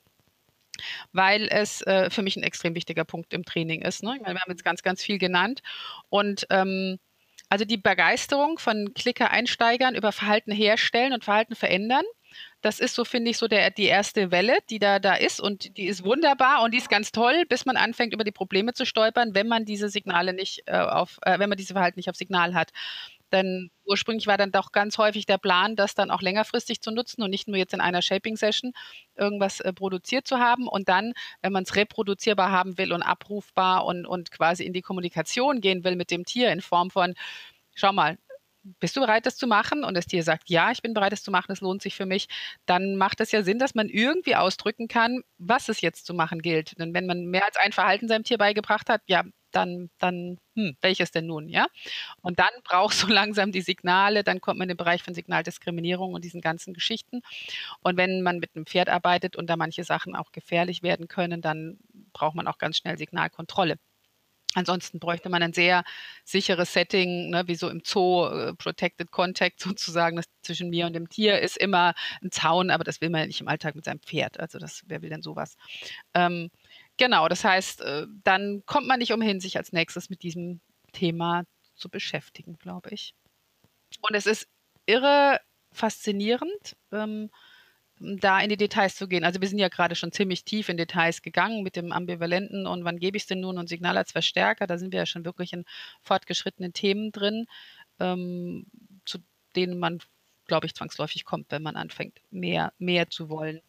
[1.12, 4.02] weil es äh, für mich ein extrem wichtiger Punkt im Training ist.
[4.02, 4.18] Ne?
[4.20, 5.60] Wir haben jetzt ganz, ganz viel genannt
[6.08, 6.98] und ähm,
[7.50, 12.04] also die Begeisterung von Klicker-Einsteigern über Verhalten herstellen und Verhalten verändern
[12.60, 15.76] das ist so, finde ich, so der, die erste Welle, die da, da ist und
[15.76, 18.84] die ist wunderbar und die ist ganz toll, bis man anfängt, über die Probleme zu
[18.84, 22.16] stolpern, wenn man diese Signale nicht äh, auf, äh, wenn man diese Verhalten nicht auf
[22.16, 22.70] Signal hat.
[23.30, 27.22] Denn ursprünglich war dann doch ganz häufig der Plan, das dann auch längerfristig zu nutzen
[27.22, 28.72] und nicht nur jetzt in einer Shaping-Session
[29.16, 33.84] irgendwas äh, produziert zu haben und dann, wenn man es reproduzierbar haben will und abrufbar
[33.84, 37.14] und, und quasi in die Kommunikation gehen will mit dem Tier in Form von,
[37.74, 38.18] schau mal,
[38.80, 39.84] bist du bereit, das zu machen?
[39.84, 42.06] Und das Tier sagt, ja, ich bin bereit, das zu machen, es lohnt sich für
[42.06, 42.28] mich,
[42.66, 46.42] dann macht es ja Sinn, dass man irgendwie ausdrücken kann, was es jetzt zu machen
[46.42, 46.78] gilt.
[46.78, 50.76] Denn wenn man mehr als ein Verhalten seinem Tier beigebracht hat, ja, dann, dann, hm,
[50.82, 51.66] welches denn nun, ja?
[52.22, 56.14] Und dann braucht so langsam die Signale, dann kommt man in den Bereich von Signaldiskriminierung
[56.14, 57.22] und diesen ganzen Geschichten.
[57.82, 61.40] Und wenn man mit einem Pferd arbeitet und da manche Sachen auch gefährlich werden können,
[61.42, 61.78] dann
[62.12, 63.76] braucht man auch ganz schnell Signalkontrolle.
[64.54, 65.84] Ansonsten bräuchte man ein sehr
[66.24, 70.16] sicheres Setting, ne, wie so im Zoo, äh, Protected Contact sozusagen.
[70.16, 73.26] Das zwischen mir und dem Tier ist immer ein Zaun, aber das will man ja
[73.26, 74.40] nicht im Alltag mit seinem Pferd.
[74.40, 75.56] Also das, wer will denn sowas?
[76.14, 76.50] Ähm,
[76.96, 80.60] genau, das heißt, äh, dann kommt man nicht umhin, sich als nächstes mit diesem
[80.92, 83.14] Thema zu beschäftigen, glaube ich.
[84.00, 84.48] Und es ist
[84.86, 85.40] irre
[85.72, 86.76] faszinierend.
[86.90, 87.30] Ähm,
[88.00, 89.24] da in die Details zu gehen.
[89.24, 92.84] Also wir sind ja gerade schon ziemlich tief in Details gegangen mit dem Ambivalenten und
[92.84, 94.66] wann gebe ich es denn nun und Signal als Verstärker.
[94.66, 95.64] Da sind wir ja schon wirklich in
[96.02, 97.46] fortgeschrittenen Themen drin,
[97.98, 98.66] ähm,
[99.04, 99.18] zu
[99.56, 99.98] denen man,
[100.46, 103.60] glaube ich, zwangsläufig kommt, wenn man anfängt, mehr, mehr zu wollen.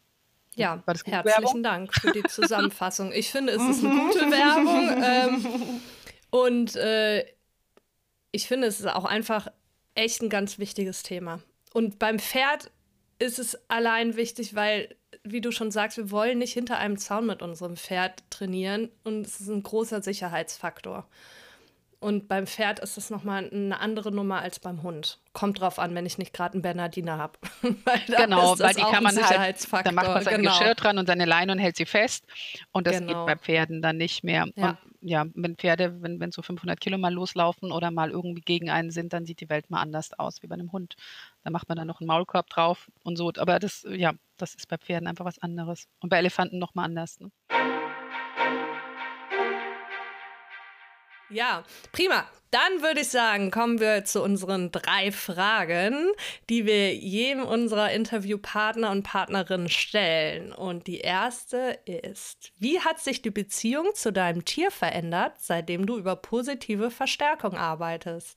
[0.56, 1.62] Ja, herzlichen Werbung?
[1.62, 3.12] Dank für die Zusammenfassung.
[3.12, 5.44] Ich finde, es ist eine gute Werbung.
[5.44, 5.80] Ähm,
[6.30, 7.24] und äh,
[8.32, 9.48] ich finde, es ist auch einfach
[9.94, 11.40] echt ein ganz wichtiges Thema.
[11.72, 12.70] Und beim Pferd
[13.20, 17.26] ist es allein wichtig, weil, wie du schon sagst, wir wollen nicht hinter einem Zaun
[17.26, 21.06] mit unserem Pferd trainieren und es ist ein großer Sicherheitsfaktor.
[22.00, 25.18] Und beim Pferd ist es nochmal eine andere Nummer als beim Hund.
[25.34, 27.38] Kommt drauf an, wenn ich nicht gerade einen Bernardiner habe.
[28.06, 30.58] genau, weil die kann man halt, da macht man sein genau.
[30.58, 32.24] Geschirr dran und seine Leine und hält sie fest.
[32.72, 33.26] Und das genau.
[33.26, 34.46] geht bei Pferden dann nicht mehr.
[34.56, 34.70] Ja.
[34.70, 38.70] Und ja, wenn Pferde, wenn, wenn so 500 Kilo mal loslaufen oder mal irgendwie gegen
[38.70, 40.96] einen sind, dann sieht die Welt mal anders aus wie bei einem Hund.
[41.42, 43.32] Da macht man dann noch einen Maulkorb drauf und so.
[43.38, 45.88] Aber das, ja, das ist bei Pferden einfach was anderes.
[46.00, 47.20] Und bei Elefanten nochmal anders.
[47.20, 47.30] Ne?
[51.30, 52.26] Ja, prima.
[52.50, 56.10] Dann würde ich sagen, kommen wir zu unseren drei Fragen,
[56.48, 60.52] die wir jedem unserer Interviewpartner und Partnerinnen stellen.
[60.52, 65.96] Und die erste ist, wie hat sich die Beziehung zu deinem Tier verändert, seitdem du
[65.96, 68.36] über positive Verstärkung arbeitest?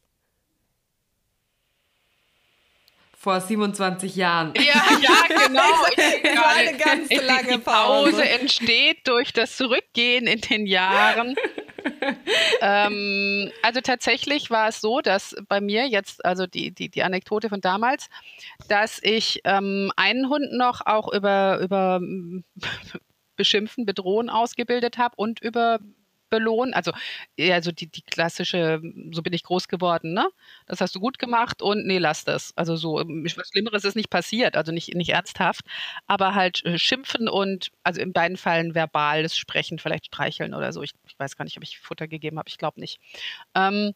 [3.23, 4.53] vor 27 Jahren.
[4.57, 5.61] Ja, ja, genau.
[5.95, 8.09] Ich war eine ganz lange Pause.
[8.09, 11.33] Die Pause entsteht durch das Zurückgehen in den Jahren
[12.61, 17.49] ähm, also tatsächlich war es so, dass bei mir jetzt, also die, die, die Anekdote
[17.49, 18.09] von damals,
[18.67, 22.01] dass ich ähm, einen Hund noch auch über, über
[23.35, 25.79] beschimpfen, bedrohen ausgebildet habe und über
[26.33, 26.73] belohnen.
[26.73, 26.91] Also,
[27.39, 30.27] also die, die klassische, so bin ich groß geworden, ne?
[30.65, 32.53] Das hast du gut gemacht und nee, lass das.
[32.55, 35.65] Also so, was Schlimmeres ist nicht passiert, also nicht, nicht ernsthaft,
[36.07, 40.81] aber halt äh, schimpfen und, also in beiden Fällen verbales Sprechen, vielleicht streicheln oder so.
[40.81, 42.99] Ich, ich weiß gar nicht, ob ich Futter gegeben habe, ich glaube nicht.
[43.55, 43.93] Ähm,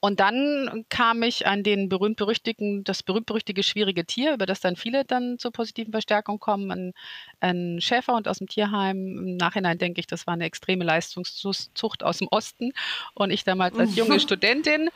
[0.00, 5.04] und dann kam ich an den berühmt-berüchtigten, das berühmt-berüchtigte schwierige Tier, über das dann viele
[5.04, 6.92] dann zur positiven Verstärkung kommen, ein,
[7.40, 8.96] ein Schäferhund aus dem Tierheim.
[8.96, 12.72] Im Nachhinein denke ich, das war eine extreme Leistungszucht aus dem Osten.
[13.14, 14.90] Und ich damals als junge Studentin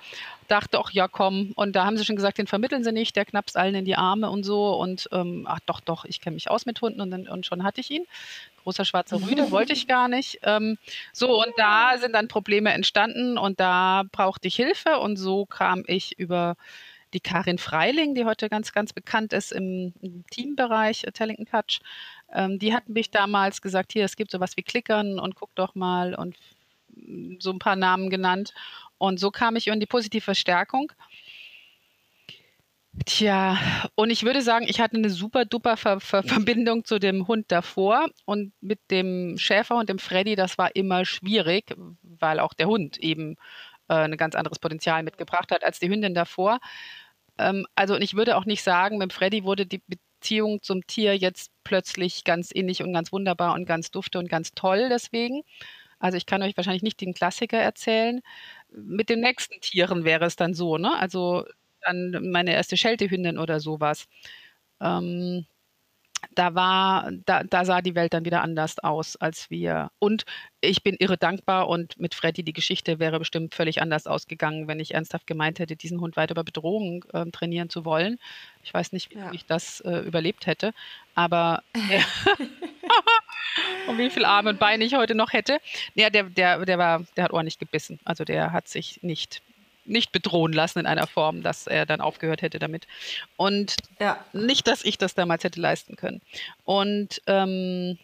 [0.49, 1.53] dachte, ach ja, komm.
[1.55, 3.97] Und da haben sie schon gesagt, den vermitteln sie nicht, der knappst allen in die
[3.97, 4.75] Arme und so.
[4.77, 7.81] Und ähm, ach doch, doch, ich kenne mich aus mit Hunden und, und schon hatte
[7.81, 8.05] ich ihn
[8.69, 10.41] großer schwarzer Rüde, wollte ich gar nicht.
[10.43, 10.77] Ähm,
[11.13, 15.85] so, und da sind dann Probleme entstanden und da brauchte ich Hilfe und so kam
[15.87, 16.57] ich über
[17.15, 21.81] die Karin Freiling, die heute ganz, ganz bekannt ist im, im Teambereich äh, Tellington Touch.
[22.35, 25.75] Ähm, die hat mich damals gesagt, hier, es gibt sowas wie Klickern und guck doch
[25.75, 26.37] mal und
[27.39, 28.53] so ein paar Namen genannt.
[28.99, 30.93] Und so kam ich in die positive Verstärkung.
[33.07, 33.59] Tja,
[33.95, 37.47] und ich würde sagen, ich hatte eine super duper Ver Ver Verbindung zu dem Hund
[37.53, 42.67] davor und mit dem Schäfer und dem Freddy, das war immer schwierig, weil auch der
[42.67, 43.37] Hund eben
[43.89, 46.59] äh, ein ganz anderes Potenzial mitgebracht hat als die Hündin davor.
[47.39, 49.83] Ähm, also, und ich würde auch nicht sagen, mit Freddy wurde die
[50.21, 54.53] Beziehung zum Tier jetzt plötzlich ganz innig und ganz wunderbar und ganz dufte und ganz
[54.55, 55.43] toll deswegen.
[56.01, 58.21] Also ich kann euch wahrscheinlich nicht den Klassiker erzählen.
[58.71, 60.97] Mit den nächsten Tieren wäre es dann so, ne?
[60.99, 61.45] Also
[61.83, 64.07] dann meine erste Scheltehündin oder sowas.
[64.81, 65.47] Ähm,
[66.35, 69.91] da war, da, da sah die Welt dann wieder anders aus als wir.
[69.99, 70.25] Und
[70.61, 74.81] ich bin irre dankbar und mit Freddy die Geschichte wäre bestimmt völlig anders ausgegangen, wenn
[74.81, 78.19] ich ernsthaft gemeint hätte, diesen Hund weiter über Bedrohung äh, trainieren zu wollen.
[78.63, 79.33] Ich weiß nicht, wie ja.
[79.33, 80.73] ich das äh, überlebt hätte,
[81.15, 82.01] aber äh,
[83.89, 85.59] und wie viel Arme und Beine ich heute noch hätte.
[85.95, 87.99] Ja, der, der, der war, der hat ordentlich gebissen.
[88.05, 89.43] Also der hat sich nicht
[89.89, 92.87] nicht bedrohen lassen in einer Form, dass er dann aufgehört hätte damit.
[93.37, 94.25] Und ja.
[94.33, 96.21] nicht, dass ich das damals hätte leisten können.
[96.65, 97.99] Und ähm,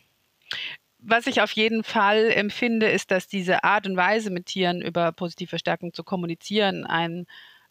[0.98, 5.12] was ich auf jeden Fall empfinde, ist, dass diese Art und Weise mit Tieren über
[5.12, 7.26] positive Verstärkung zu kommunizieren ein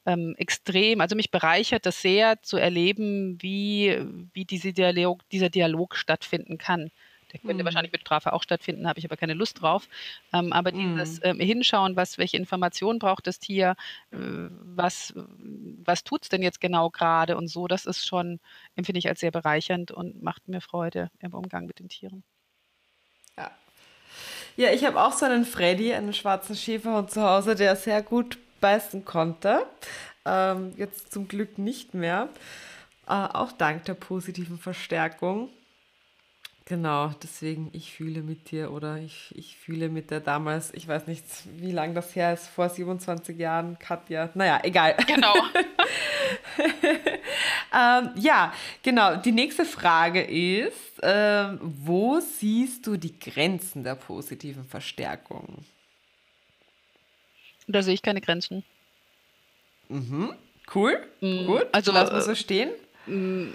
[0.05, 3.97] ähm, extrem, also mich bereichert das sehr zu erleben, wie,
[4.33, 6.91] wie diese Dialog, dieser Dialog stattfinden kann.
[7.33, 7.65] Der könnte mhm.
[7.65, 9.89] wahrscheinlich mit Strafe auch stattfinden, habe ich aber keine Lust drauf.
[10.31, 10.97] Ähm, aber mhm.
[10.97, 13.75] dieses ähm, Hinschauen, was, welche Informationen braucht das Tier,
[14.11, 15.13] äh, was,
[15.83, 18.39] was tut es denn jetzt genau gerade und so, das ist schon,
[18.75, 22.23] empfinde ich als sehr bereichernd und macht mir Freude im Umgang mit den Tieren.
[23.37, 23.51] Ja.
[24.55, 28.37] Ja, ich habe auch so einen Freddy, einen schwarzen Schäferhund zu Hause, der sehr gut
[28.61, 29.65] beißen konnte.
[30.25, 32.29] Ähm, jetzt zum Glück nicht mehr.
[33.07, 35.49] Äh, auch dank der positiven Verstärkung.
[36.65, 41.07] Genau, deswegen ich fühle mit dir oder ich, ich fühle mit der damals, ich weiß
[41.07, 41.25] nicht,
[41.57, 44.29] wie lange das her ist, vor 27 Jahren, Katja.
[44.33, 44.95] Naja, egal.
[45.05, 45.33] Genau.
[47.73, 49.17] ähm, ja, genau.
[49.17, 55.65] Die nächste Frage ist, ähm, wo siehst du die Grenzen der positiven Verstärkung?
[57.67, 58.63] Da sehe ich keine Grenzen.
[59.89, 60.33] Mhm.
[60.73, 61.05] Cool.
[61.19, 61.45] Mhm.
[61.45, 61.67] Gut.
[61.73, 62.71] Also lassen wir so stehen.
[63.05, 63.51] Mm,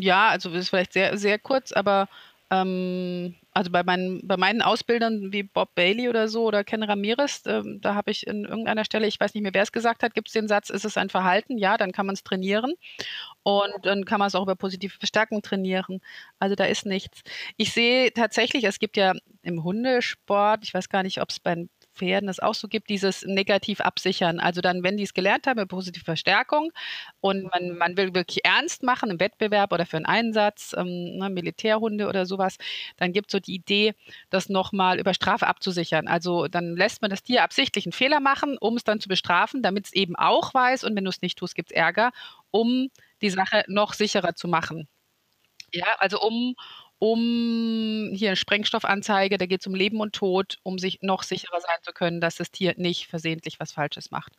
[0.00, 2.08] ja, also das ist vielleicht sehr, sehr kurz, aber
[2.50, 7.42] ähm, also bei meinen, bei meinen Ausbildern wie Bob Bailey oder so oder Ken Ramirez,
[7.46, 10.14] ähm, da habe ich in irgendeiner Stelle, ich weiß nicht mehr, wer es gesagt hat,
[10.14, 11.58] gibt es den Satz, ist es ein Verhalten?
[11.58, 12.74] Ja, dann kann man es trainieren.
[13.42, 16.00] Und dann kann man es auch über positive Verstärkung trainieren.
[16.38, 17.22] Also da ist nichts.
[17.56, 21.66] Ich sehe tatsächlich, es gibt ja im Hundesport, ich weiß gar nicht, ob es bei
[21.96, 24.40] Pferden es auch so gibt, dieses negativ absichern.
[24.40, 26.72] Also dann, wenn die es gelernt haben, eine positive Verstärkung
[27.20, 31.30] und man, man will wirklich ernst machen im Wettbewerb oder für einen Einsatz, ähm, ne,
[31.30, 32.56] Militärhunde oder sowas,
[32.96, 33.94] dann gibt es so die Idee,
[34.30, 36.08] das nochmal über Strafe abzusichern.
[36.08, 39.62] Also dann lässt man das Tier absichtlich einen Fehler machen, um es dann zu bestrafen,
[39.62, 42.12] damit es eben auch weiß und wenn du es nicht tust, gibt es Ärger,
[42.50, 42.88] um
[43.22, 44.88] die Sache noch sicherer zu machen.
[45.72, 46.54] Ja, also um,
[46.98, 51.60] um hier eine Sprengstoffanzeige, da geht es um Leben und Tod, um sich noch sicherer
[51.60, 54.32] sein zu können, dass das Tier nicht versehentlich was Falsches macht.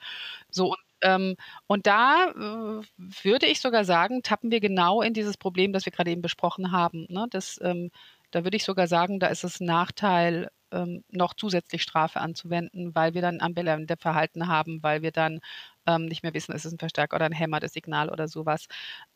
[0.50, 1.36] So, und, ähm,
[1.67, 2.84] und da äh,
[3.24, 6.72] würde ich sogar sagen, tappen wir genau in dieses Problem, das wir gerade eben besprochen
[6.72, 7.06] haben.
[7.10, 7.28] Ne?
[7.30, 7.91] Das, ähm,
[8.32, 12.93] da würde ich sogar sagen, da ist es ein Nachteil, ähm, noch zusätzlich Strafe anzuwenden,
[12.96, 15.39] weil wir dann ambivalente Verhalten haben, weil wir dann
[15.86, 18.67] ähm, nicht mehr wissen, ist es ein Verstärker oder ein Hämmer, das Signal oder sowas.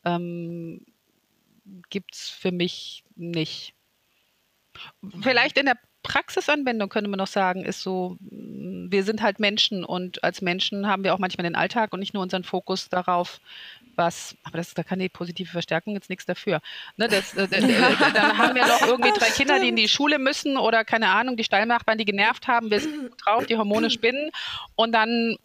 [0.04, 0.84] Ähm,
[1.90, 3.74] gibt es für mich nicht.
[5.22, 10.24] Vielleicht in der Praxisanwendung könnte man noch sagen, ist so, wir sind halt Menschen und
[10.24, 13.40] als Menschen haben wir auch manchmal den Alltag und nicht nur unseren Fokus darauf,
[13.94, 16.60] was, aber das, da kann die positive Verstärkung jetzt nichts dafür.
[16.96, 17.46] Ne, das, äh,
[18.14, 21.36] dann haben wir noch irgendwie drei Kinder, die in die Schule müssen oder keine Ahnung,
[21.36, 24.30] die Stallnachbarn, die genervt haben, wir sind drauf, die Hormone spinnen
[24.74, 25.36] und dann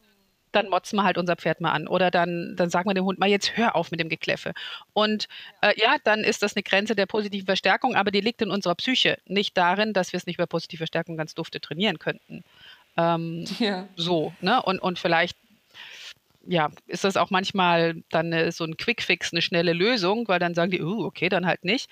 [0.57, 1.87] dann motzen wir halt unser Pferd mal an.
[1.87, 4.53] Oder dann, dann sagen wir dem Hund mal, jetzt hör auf mit dem Gekläffe.
[4.93, 5.27] Und
[5.61, 8.75] äh, ja, dann ist das eine Grenze der positiven Verstärkung, aber die liegt in unserer
[8.75, 12.43] Psyche, nicht darin, dass wir es nicht über positive Verstärkung ganz dufte trainieren könnten.
[12.97, 13.87] Ähm, ja.
[13.95, 14.61] So, ne?
[14.61, 15.37] Und, und vielleicht
[16.47, 20.55] ja, ist das auch manchmal dann eine, so ein Quickfix, eine schnelle Lösung, weil dann
[20.55, 21.89] sagen die, uh, okay, dann halt nicht.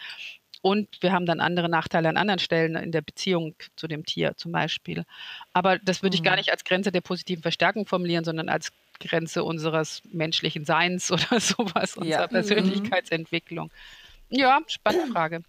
[0.65, 4.35] Und wir haben dann andere Nachteile an anderen Stellen in der Beziehung zu dem Tier
[4.35, 5.05] zum Beispiel.
[5.53, 6.39] Aber das würde ich gar mhm.
[6.39, 11.97] nicht als Grenze der positiven Verstärkung formulieren, sondern als Grenze unseres menschlichen Seins oder sowas,
[11.97, 12.25] unserer ja.
[12.25, 12.31] Mhm.
[12.31, 13.69] Persönlichkeitsentwicklung.
[14.31, 15.43] Ja, spannende Frage.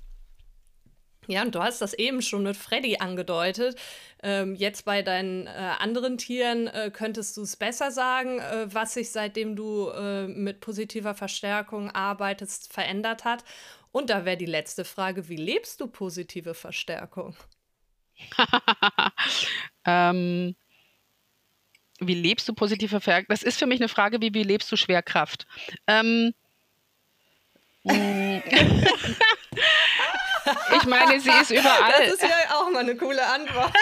[1.28, 3.76] Ja, und du hast das eben schon mit Freddy angedeutet.
[4.22, 8.94] Ähm, jetzt bei deinen äh, anderen Tieren äh, könntest du es besser sagen, äh, was
[8.94, 13.44] sich seitdem du äh, mit positiver Verstärkung arbeitest, verändert hat.
[13.92, 17.36] Und da wäre die letzte Frage, wie lebst du positive Verstärkung?
[19.84, 20.54] ähm,
[21.98, 23.26] wie lebst du positive Verstärkung?
[23.28, 25.46] Das ist für mich eine Frage, wie, wie lebst du Schwerkraft?
[25.86, 26.34] Ähm.
[30.76, 31.92] Ich meine, sie ist überall.
[31.98, 33.72] Das ist ja auch mal eine coole Antwort.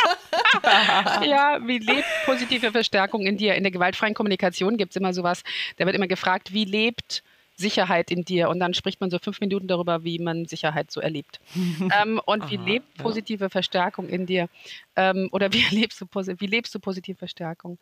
[1.27, 3.55] ja, wie lebt positive Verstärkung in dir?
[3.55, 5.43] In der gewaltfreien Kommunikation gibt es immer sowas,
[5.77, 7.23] da wird immer gefragt, wie lebt
[7.57, 8.49] Sicherheit in dir?
[8.49, 11.41] Und dann spricht man so fünf Minuten darüber, wie man Sicherheit so erlebt.
[11.55, 13.49] ähm, und Aha, wie lebt positive ja.
[13.49, 14.49] Verstärkung in dir?
[14.97, 17.79] Ähm, oder wie lebst du, wie lebst du positive Verstärkung?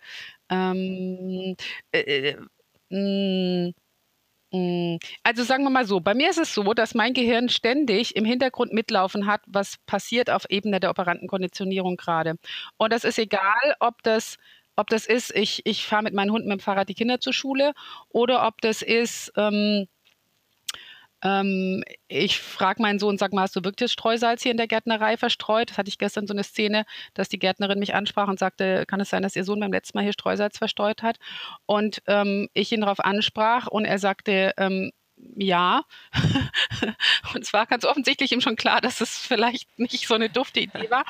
[0.49, 1.57] Ähm,
[1.93, 2.37] äh, äh,
[2.91, 3.75] mm, hm,
[4.53, 8.25] also sagen wir mal so, bei mir ist es so, dass mein Gehirn ständig im
[8.25, 12.37] Hintergrund mitlaufen hat, was passiert auf Ebene der operanten Konditionierung gerade.
[12.77, 14.37] Und das ist egal, ob das
[14.77, 17.35] ob das ist, ich, ich fahre mit meinen Hunden mit dem Fahrrad die Kinder zur
[17.35, 17.73] Schule
[18.09, 19.87] oder ob das ist, ähm,
[21.23, 25.17] ähm, ich frage meinen Sohn, sag mal, hast du wirklich Streusalz hier in der Gärtnerei
[25.17, 25.71] verstreut?
[25.71, 29.01] Das hatte ich gestern so eine Szene, dass die Gärtnerin mich ansprach und sagte, kann
[29.01, 31.19] es sein, dass ihr Sohn beim letzten Mal hier Streusalz verstreut hat?
[31.67, 34.91] Und ähm, ich ihn darauf ansprach und er sagte, ähm,
[35.37, 35.85] ja.
[37.35, 40.61] und es war ganz offensichtlich ihm schon klar, dass es vielleicht nicht so eine dufte
[40.61, 41.05] Idee war.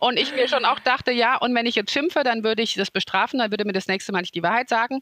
[0.00, 2.74] Und ich mir schon auch dachte, ja, und wenn ich jetzt schimpfe, dann würde ich
[2.74, 5.00] das bestrafen, dann würde mir das nächste Mal nicht die Wahrheit sagen.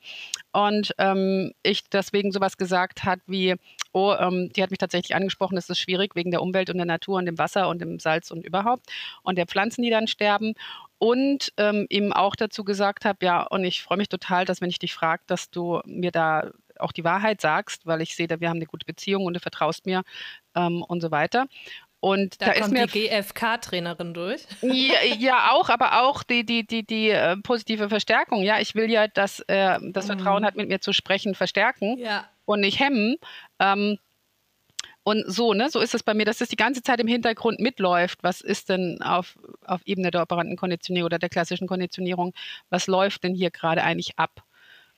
[0.53, 3.57] Und ähm, ich deswegen sowas gesagt hat wie,
[3.93, 6.87] oh, ähm, die hat mich tatsächlich angesprochen, das ist schwierig wegen der Umwelt und der
[6.87, 8.87] Natur und dem Wasser und dem Salz und überhaupt
[9.23, 10.55] und der Pflanzen, die dann sterben.
[10.99, 14.71] Und ähm, ihm auch dazu gesagt habe, ja, und ich freue mich total, dass wenn
[14.71, 18.49] ich dich frage, dass du mir da auch die Wahrheit sagst, weil ich sehe, wir
[18.49, 20.03] haben eine gute Beziehung und du vertraust mir
[20.55, 21.47] ähm, und so weiter.
[22.05, 24.43] Und da, da kommt ist mir die GFK-Trainerin durch.
[24.61, 28.43] Ja, ja, auch, aber auch die, die, die, die äh, positive Verstärkung.
[28.43, 30.17] Ja, ich will ja, dass äh, das mhm.
[30.17, 32.29] Vertrauen hat, mit mir zu sprechen, verstärken ja.
[32.45, 33.19] und nicht hemmen.
[33.61, 33.99] Ähm,
[35.05, 37.61] und so, ne, so ist es bei mir, dass das die ganze Zeit im Hintergrund
[37.61, 38.19] mitläuft.
[38.23, 42.35] Was ist denn auf, auf Ebene der operanten Konditionierung oder der klassischen Konditionierung,
[42.69, 44.43] was läuft denn hier gerade eigentlich ab?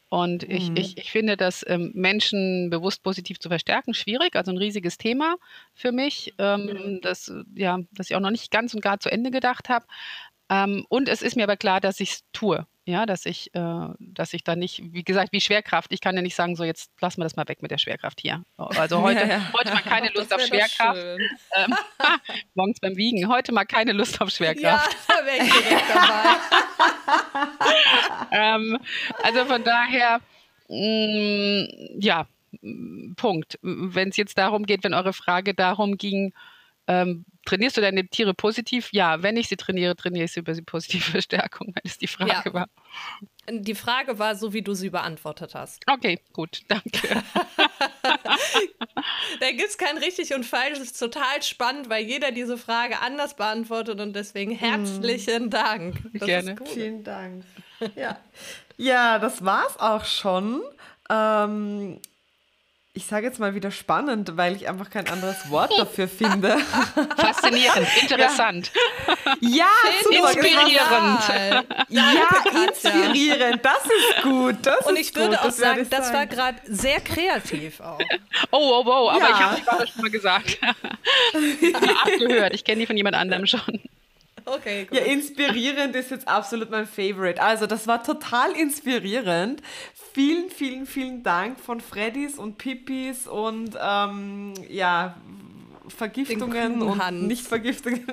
[0.08, 0.76] Und ich, mhm.
[0.76, 5.36] ich, ich finde das ähm, Menschen bewusst positiv zu verstärken schwierig, also ein riesiges Thema
[5.72, 7.00] für mich, ähm, mhm.
[7.00, 9.86] das, ja, das ich auch noch nicht ganz und gar zu Ende gedacht habe.
[10.48, 12.66] Ähm, und es ist mir aber klar, dass ich es tue.
[12.86, 16.22] Ja, dass ich, äh, dass ich da nicht, wie gesagt, wie Schwerkraft, ich kann ja
[16.22, 18.44] nicht sagen, so jetzt lassen wir das mal weg mit der Schwerkraft hier.
[18.58, 19.52] Also heute, ja, ja.
[19.58, 21.00] heute mal keine Lust auf Schwerkraft.
[21.56, 21.74] Ähm,
[22.54, 24.92] morgens beim Wiegen, heute mal keine Lust auf Schwerkraft.
[25.08, 26.36] Ja, da wäre ich direkt dabei.
[28.32, 28.78] ähm,
[29.22, 30.20] also von daher,
[30.68, 32.26] mh, mm, ja,
[33.16, 33.58] Punkt.
[33.62, 36.34] Wenn es jetzt darum geht, wenn eure Frage darum ging,
[36.86, 38.90] ähm, trainierst du deine Tiere positiv?
[38.92, 42.06] Ja, wenn ich sie trainiere, trainiere ich sie über die positive Verstärkung, wenn es die
[42.06, 42.54] Frage ja.
[42.54, 42.68] war.
[43.48, 45.82] Die Frage war so, wie du sie beantwortet hast.
[45.86, 46.90] Okay, gut, danke.
[49.40, 50.78] da gibt es kein richtig und falsch.
[50.78, 54.58] Es ist total spannend, weil jeder diese Frage anders beantwortet und deswegen hm.
[54.58, 55.96] herzlichen Dank.
[56.14, 56.56] Das Gerne.
[56.58, 56.66] Cool.
[56.66, 57.44] Vielen Dank.
[57.96, 58.18] Ja.
[58.76, 60.62] ja, das war's auch schon.
[61.10, 62.00] Ähm,
[62.96, 66.56] ich sage jetzt mal wieder spannend, weil ich einfach kein anderes Wort dafür finde.
[67.16, 68.70] Faszinierend, interessant.
[69.40, 69.66] Ja,
[70.04, 71.88] super, inspirierend.
[71.88, 72.12] Ja,
[72.68, 74.56] inspirierend, das ist gut.
[74.62, 77.98] Das Und ich würde gut, auch das sagen, das war gerade sehr kreativ auch.
[78.52, 79.30] Oh, oh, oh, aber ja.
[79.30, 80.58] ich habe die Wort schon mal gesagt.
[82.04, 83.80] Abgehört, ich kenne die von jemand anderem schon.
[84.46, 84.98] Okay, gut.
[84.98, 87.40] Ja, inspirierend ist jetzt absolut mein Favorite.
[87.42, 89.62] Also, das war total inspirierend.
[90.12, 95.14] Vielen, vielen, vielen Dank von Freddys und Pippis und ähm, ja,
[95.88, 97.26] Vergiftungen und Hans.
[97.26, 98.04] Nicht-Vergiftungen.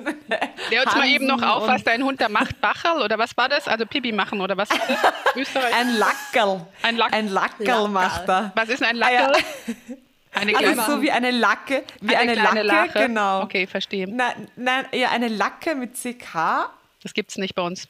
[0.68, 2.60] Klär uns mal eben noch auf, was dein Hund da macht.
[2.60, 3.66] Bachel oder was war das?
[3.68, 5.36] Also Pipi machen oder was war das?
[5.36, 5.74] Österreich.
[5.80, 6.66] Ein Lackerl.
[6.82, 7.88] Ein Lack- Ein Lackerl Lackerl.
[7.88, 8.52] macht er.
[8.54, 9.32] Was ist ein Ah, ja.
[10.34, 13.06] Eine Also kleine, so wie eine Lacke, wie eine, kleine Lacke, Lache.
[13.06, 13.42] genau.
[13.42, 14.06] Okay, verstehe.
[14.08, 16.70] Nein, nein, ja, eine Lacke mit CK.
[17.02, 17.86] Das gibt's nicht bei uns.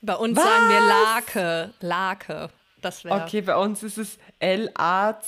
[0.00, 0.44] Bei uns Was?
[0.44, 1.74] sagen wir Lake.
[1.80, 2.50] Lake.
[2.80, 3.22] Das wäre.
[3.22, 4.18] Okay, bei uns ist es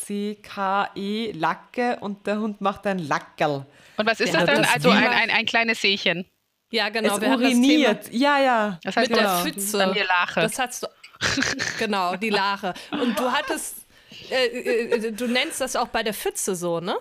[0.02, 3.66] L-A-C-K-E, Lacke, und der Hund macht ein Lackerl.
[3.96, 4.62] Und was ist Ja, das dann?
[4.62, 6.24] das Also ein, ein, ein kleines Seechen.
[6.70, 7.16] Ja, genau.
[7.16, 8.10] es wir uriniert.
[8.12, 8.78] Ja, ja.
[8.82, 9.42] Das heißt, mit der Genau.
[9.42, 9.78] Pfütze.
[9.78, 10.40] Bei mir Lache.
[10.40, 10.86] Das hast du.
[11.78, 12.72] genau, die Lache.
[12.90, 13.81] Und du hattest.
[14.30, 16.96] Äh, äh, du nennst das auch bei der Pfütze so, ne?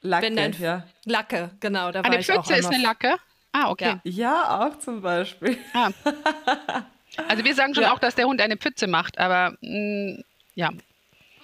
[0.00, 0.86] Lacke, Wenn dein- ja.
[1.06, 1.90] Lacke, genau.
[1.90, 3.16] Da war eine ich auch Pfütze ist eine Lacke.
[3.52, 4.00] Ah, okay.
[4.04, 4.10] Ja.
[4.10, 5.56] Ja, auch zum Beispiel.
[5.72, 5.90] Ah.
[7.28, 7.92] Also wir sagen schon Ja.
[7.94, 10.22] auch, dass der Hund eine Pfütze macht, aber mh,
[10.54, 10.70] ja.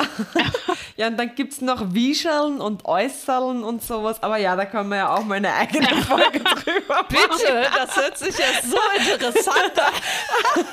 [0.96, 4.22] Ja, und dann gibt es noch Wiescheln und Äußerln und sowas.
[4.22, 7.06] Aber ja, da kann man ja auch mal eine eigene Folge drüber machen.
[7.08, 8.76] Bitte, das hört sich ja so
[9.14, 10.64] interessant an.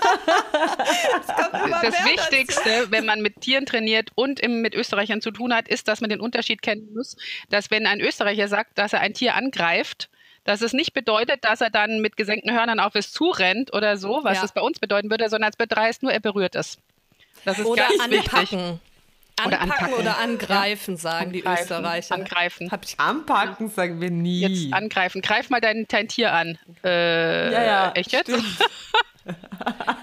[1.21, 5.53] Es Das mehr Wichtigste, wenn man mit Tieren trainiert und im, mit Österreichern zu tun
[5.53, 7.15] hat, ist, dass man den Unterschied kennen muss,
[7.49, 10.09] dass wenn ein Österreicher sagt, dass er ein Tier angreift,
[10.43, 14.19] dass es nicht bedeutet, dass er dann mit gesenkten Hörnern auf es zurennt oder so,
[14.23, 14.41] was Ja.
[14.41, 16.79] das bei uns bedeuten würde, sondern es bedreist nur, er berührt es.
[17.45, 18.59] Das ist Oder ganz wichtig.
[19.37, 19.47] Anpacken.
[19.47, 22.15] Oder Anpacken oder angreifen, sagen die Angreifen, Österreicher.
[22.15, 22.71] Angreifen.
[22.71, 24.41] Hab ich Anpacken sagen wir nie.
[24.41, 25.21] Jetzt angreifen.
[25.21, 26.57] Greif mal dein, dein Tier an.
[26.83, 27.91] Äh, ja, ja.
[27.93, 28.29] Echt jetzt?
[28.29, 28.45] stimmt.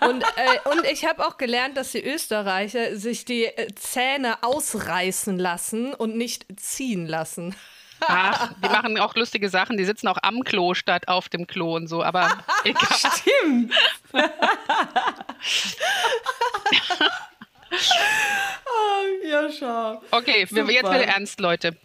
[0.06, 5.38] Und, äh, und ich habe auch gelernt, dass die Österreicher sich die äh, Zähne ausreißen
[5.38, 7.54] lassen und nicht ziehen lassen.
[8.00, 9.76] Ach, die machen auch lustige Sachen.
[9.76, 12.02] Die sitzen auch am Klo statt auf dem Klo und so.
[12.02, 12.30] Aber
[12.64, 12.86] egal.
[12.92, 13.72] Stimmt.
[18.66, 20.02] oh, ja, schau.
[20.42, 21.76] Okay, wir, jetzt wieder ernst, Leute.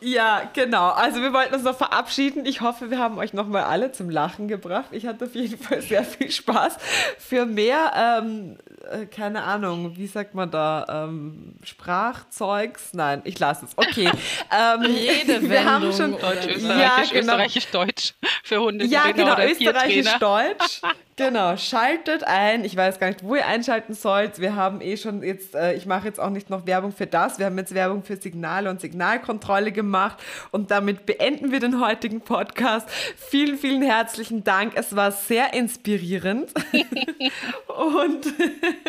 [0.00, 0.90] Ja, genau.
[0.90, 2.44] Also wir wollten uns noch verabschieden.
[2.44, 4.86] Ich hoffe, wir haben euch nochmal alle zum Lachen gebracht.
[4.92, 6.76] Ich hatte auf jeden Fall sehr viel Spaß.
[7.18, 8.58] Für mehr, ähm,
[8.90, 12.92] äh, keine Ahnung, wie sagt man da, ähm, Sprachzeugs?
[12.92, 13.72] Nein, ich lasse es.
[13.76, 14.10] Okay.
[14.52, 17.18] ähm, Redewendung wir haben schon Deutsch, Ja, Österreichisch, genau.
[17.20, 20.18] Österreichisch, Deutsch für Hundetrainer Ja, genau, oder österreichisch.
[20.18, 20.82] Deutsch.
[21.18, 22.62] Genau, schaltet ein.
[22.62, 24.38] Ich weiß gar nicht, wo ihr einschalten sollt.
[24.38, 27.38] Wir haben eh schon jetzt, äh, ich mache jetzt auch nicht noch Werbung für das.
[27.38, 30.18] Wir haben jetzt Werbung für Signale und Signalkontrolle gemacht.
[30.50, 32.86] Und damit beenden wir den heutigen Podcast.
[33.16, 34.74] Vielen, vielen herzlichen Dank.
[34.76, 36.52] Es war sehr inspirierend.
[37.66, 38.26] und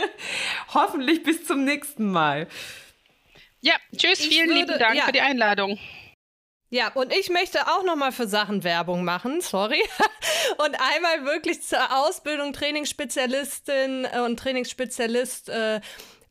[0.74, 2.48] hoffentlich bis zum nächsten Mal.
[3.62, 5.04] Ja, tschüss, Ich vielen lieben würde- Dank ja.
[5.06, 5.80] für die Einladung.
[6.70, 9.82] Ja, und ich möchte auch noch mal für Sachen Werbung machen, sorry.
[10.57, 15.80] Und einmal wirklich zur Ausbildung Trainingsspezialistin äh, und Trainingsspezialist äh,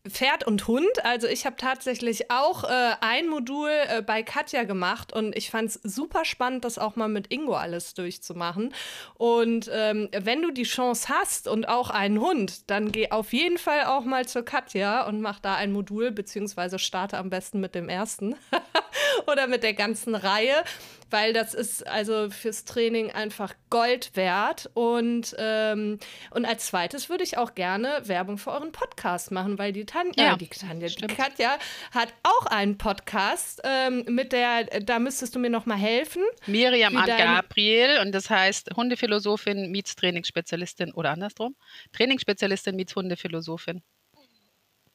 [0.09, 1.05] Pferd und Hund.
[1.05, 5.71] Also ich habe tatsächlich auch äh, ein Modul äh, bei Katja gemacht und ich fand
[5.71, 8.75] es super spannend, das auch mal mit Ingo alles durchzumachen.
[9.15, 13.59] Und ähm, wenn du die Chance hast und auch einen Hund, dann geh auf jeden
[13.59, 17.75] Fall auch mal zur Katja und mach da ein Modul, beziehungsweise starte am besten mit
[17.75, 18.37] dem ersten
[19.27, 20.65] oder mit der ganzen Reihe,
[21.11, 24.71] weil das ist also fürs Training einfach Gold wert.
[24.75, 25.99] Und, ähm,
[26.31, 30.25] und als zweites würde ich auch gerne Werbung für euren Podcast machen, weil die Tanja,
[30.25, 31.07] Ja, äh, die Tanja, die.
[31.07, 31.59] Katja
[31.93, 36.23] hat auch einen Podcast, ähm, mit der, da müsstest du mir noch mal helfen.
[36.47, 41.57] Miriam dein- Gabriel und das heißt Hundephilosophin meets Trainingsspezialistin oder andersrum.
[41.93, 43.83] Trainingsspezialistin meets Hundephilosophin.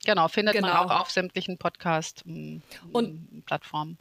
[0.05, 0.83] Genau, findet man Genau.
[0.85, 3.97] auch auf sämtlichen Podcast-Plattformen.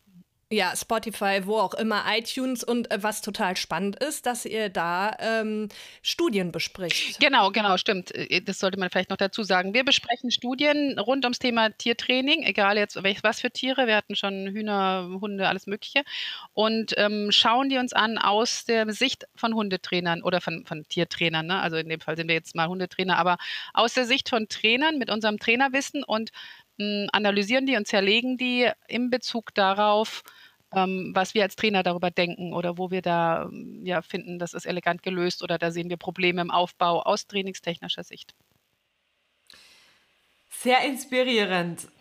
[0.53, 5.17] Ja, Spotify, wo auch immer, iTunes und äh, was total spannend ist, dass ihr da
[5.21, 5.69] ähm,
[6.03, 7.21] Studien bespricht.
[7.21, 8.13] Genau, genau, stimmt.
[8.13, 9.75] Äh, Das sollte man vielleicht noch dazu sagen.
[9.75, 13.87] Wir besprechen Studien rund ums Thema Tiertraining, egal jetzt welch- was für Tiere.
[13.87, 16.03] Wir hatten schon Hühner, Hunde, alles Mögliche.
[16.53, 21.47] Und ähm, schauen die uns an aus der Sicht von Hundetrainern oder von, von Tiertrainern.
[21.47, 21.61] Ne?
[21.61, 23.37] Also in dem Fall sind wir jetzt mal Hundetrainer, aber
[23.73, 26.31] aus der Sicht von Trainern mit unserem Trainerwissen und
[27.12, 30.22] analysieren die und zerlegen die in Bezug darauf,
[30.74, 34.55] ähm, was wir als Trainer darüber denken oder wo wir da ähm, ja, finden, das
[34.55, 38.35] ist elegant gelöst oder da sehen wir Probleme im Aufbau aus trainingstechnischer Sicht.
[40.53, 41.89] Sehr inspirierend.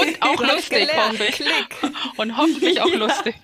[0.00, 1.12] Und auch lustig, gelernt.
[1.12, 1.34] hoffe ich.
[1.36, 1.76] Klick.
[2.16, 3.36] Und hoffentlich auch lustig.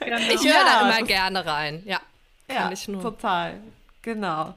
[0.00, 0.16] Genau.
[0.18, 1.82] Ich höre Ja, da immer gerne rein.
[1.86, 2.00] Ja,
[2.48, 3.00] kann Ja, ich nur.
[3.00, 3.58] total.
[4.02, 4.54] Genau.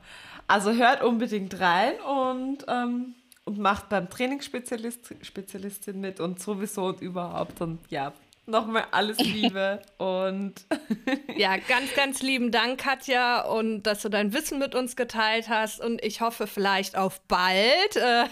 [0.48, 3.16] Also hört unbedingt rein und, ähm,
[3.48, 7.62] und macht beim Trainingsspezialist Spezialistin mit und sowieso und überhaupt.
[7.62, 8.12] Und ja,
[8.50, 10.54] Nochmal alles Liebe und
[11.36, 15.82] ja, ganz, ganz lieben Dank, Katja, und dass du dein Wissen mit uns geteilt hast.
[15.82, 18.24] Und ich hoffe vielleicht auf bald, äh,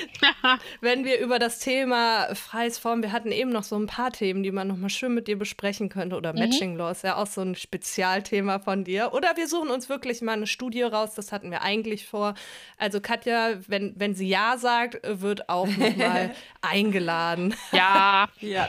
[0.80, 4.44] wenn wir über das Thema freies Form, wir hatten eben noch so ein paar Themen,
[4.44, 6.16] die man nochmal schön mit dir besprechen könnte.
[6.16, 6.38] Oder mhm.
[6.38, 9.14] Matching Law ist ja auch so ein Spezialthema von dir.
[9.14, 12.34] Oder wir suchen uns wirklich mal eine Studie raus, das hatten wir eigentlich vor.
[12.78, 17.56] Also Katja, wenn, wenn sie Ja sagt, wird auch nochmal eingeladen.
[17.72, 18.28] Ja.
[18.38, 18.68] ja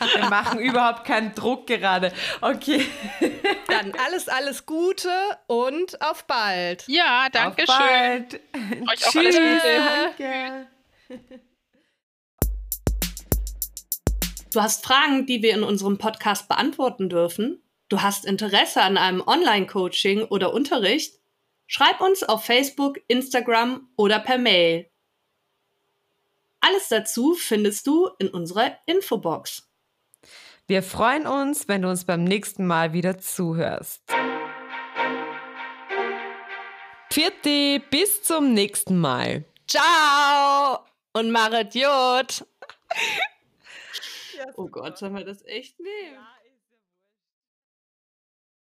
[0.00, 2.12] wir, machen überhaupt keinen Druck gerade.
[2.40, 2.86] Okay.
[3.68, 5.10] Dann alles, alles Gute
[5.46, 6.84] und auf bald.
[6.86, 7.86] Ja, danke auf schön.
[7.86, 8.40] Bald.
[8.90, 9.36] Euch auch Tschüss.
[9.36, 10.18] alles Gute.
[10.18, 10.68] Danke.
[14.52, 17.62] Du hast Fragen, die wir in unserem Podcast beantworten dürfen?
[17.88, 21.20] Du hast Interesse an einem Online-Coaching oder Unterricht?
[21.66, 24.88] Schreib uns auf Facebook, Instagram oder per Mail.
[26.60, 29.65] Alles dazu findest du in unserer Infobox.
[30.68, 34.02] Wir freuen uns, wenn du uns beim nächsten Mal wieder zuhörst.
[37.12, 39.44] Vierte, bis zum nächsten Mal.
[39.68, 40.80] Ciao
[41.12, 42.44] und Maret Jod.
[44.56, 46.18] oh Gott, sollen wir das echt nehmen?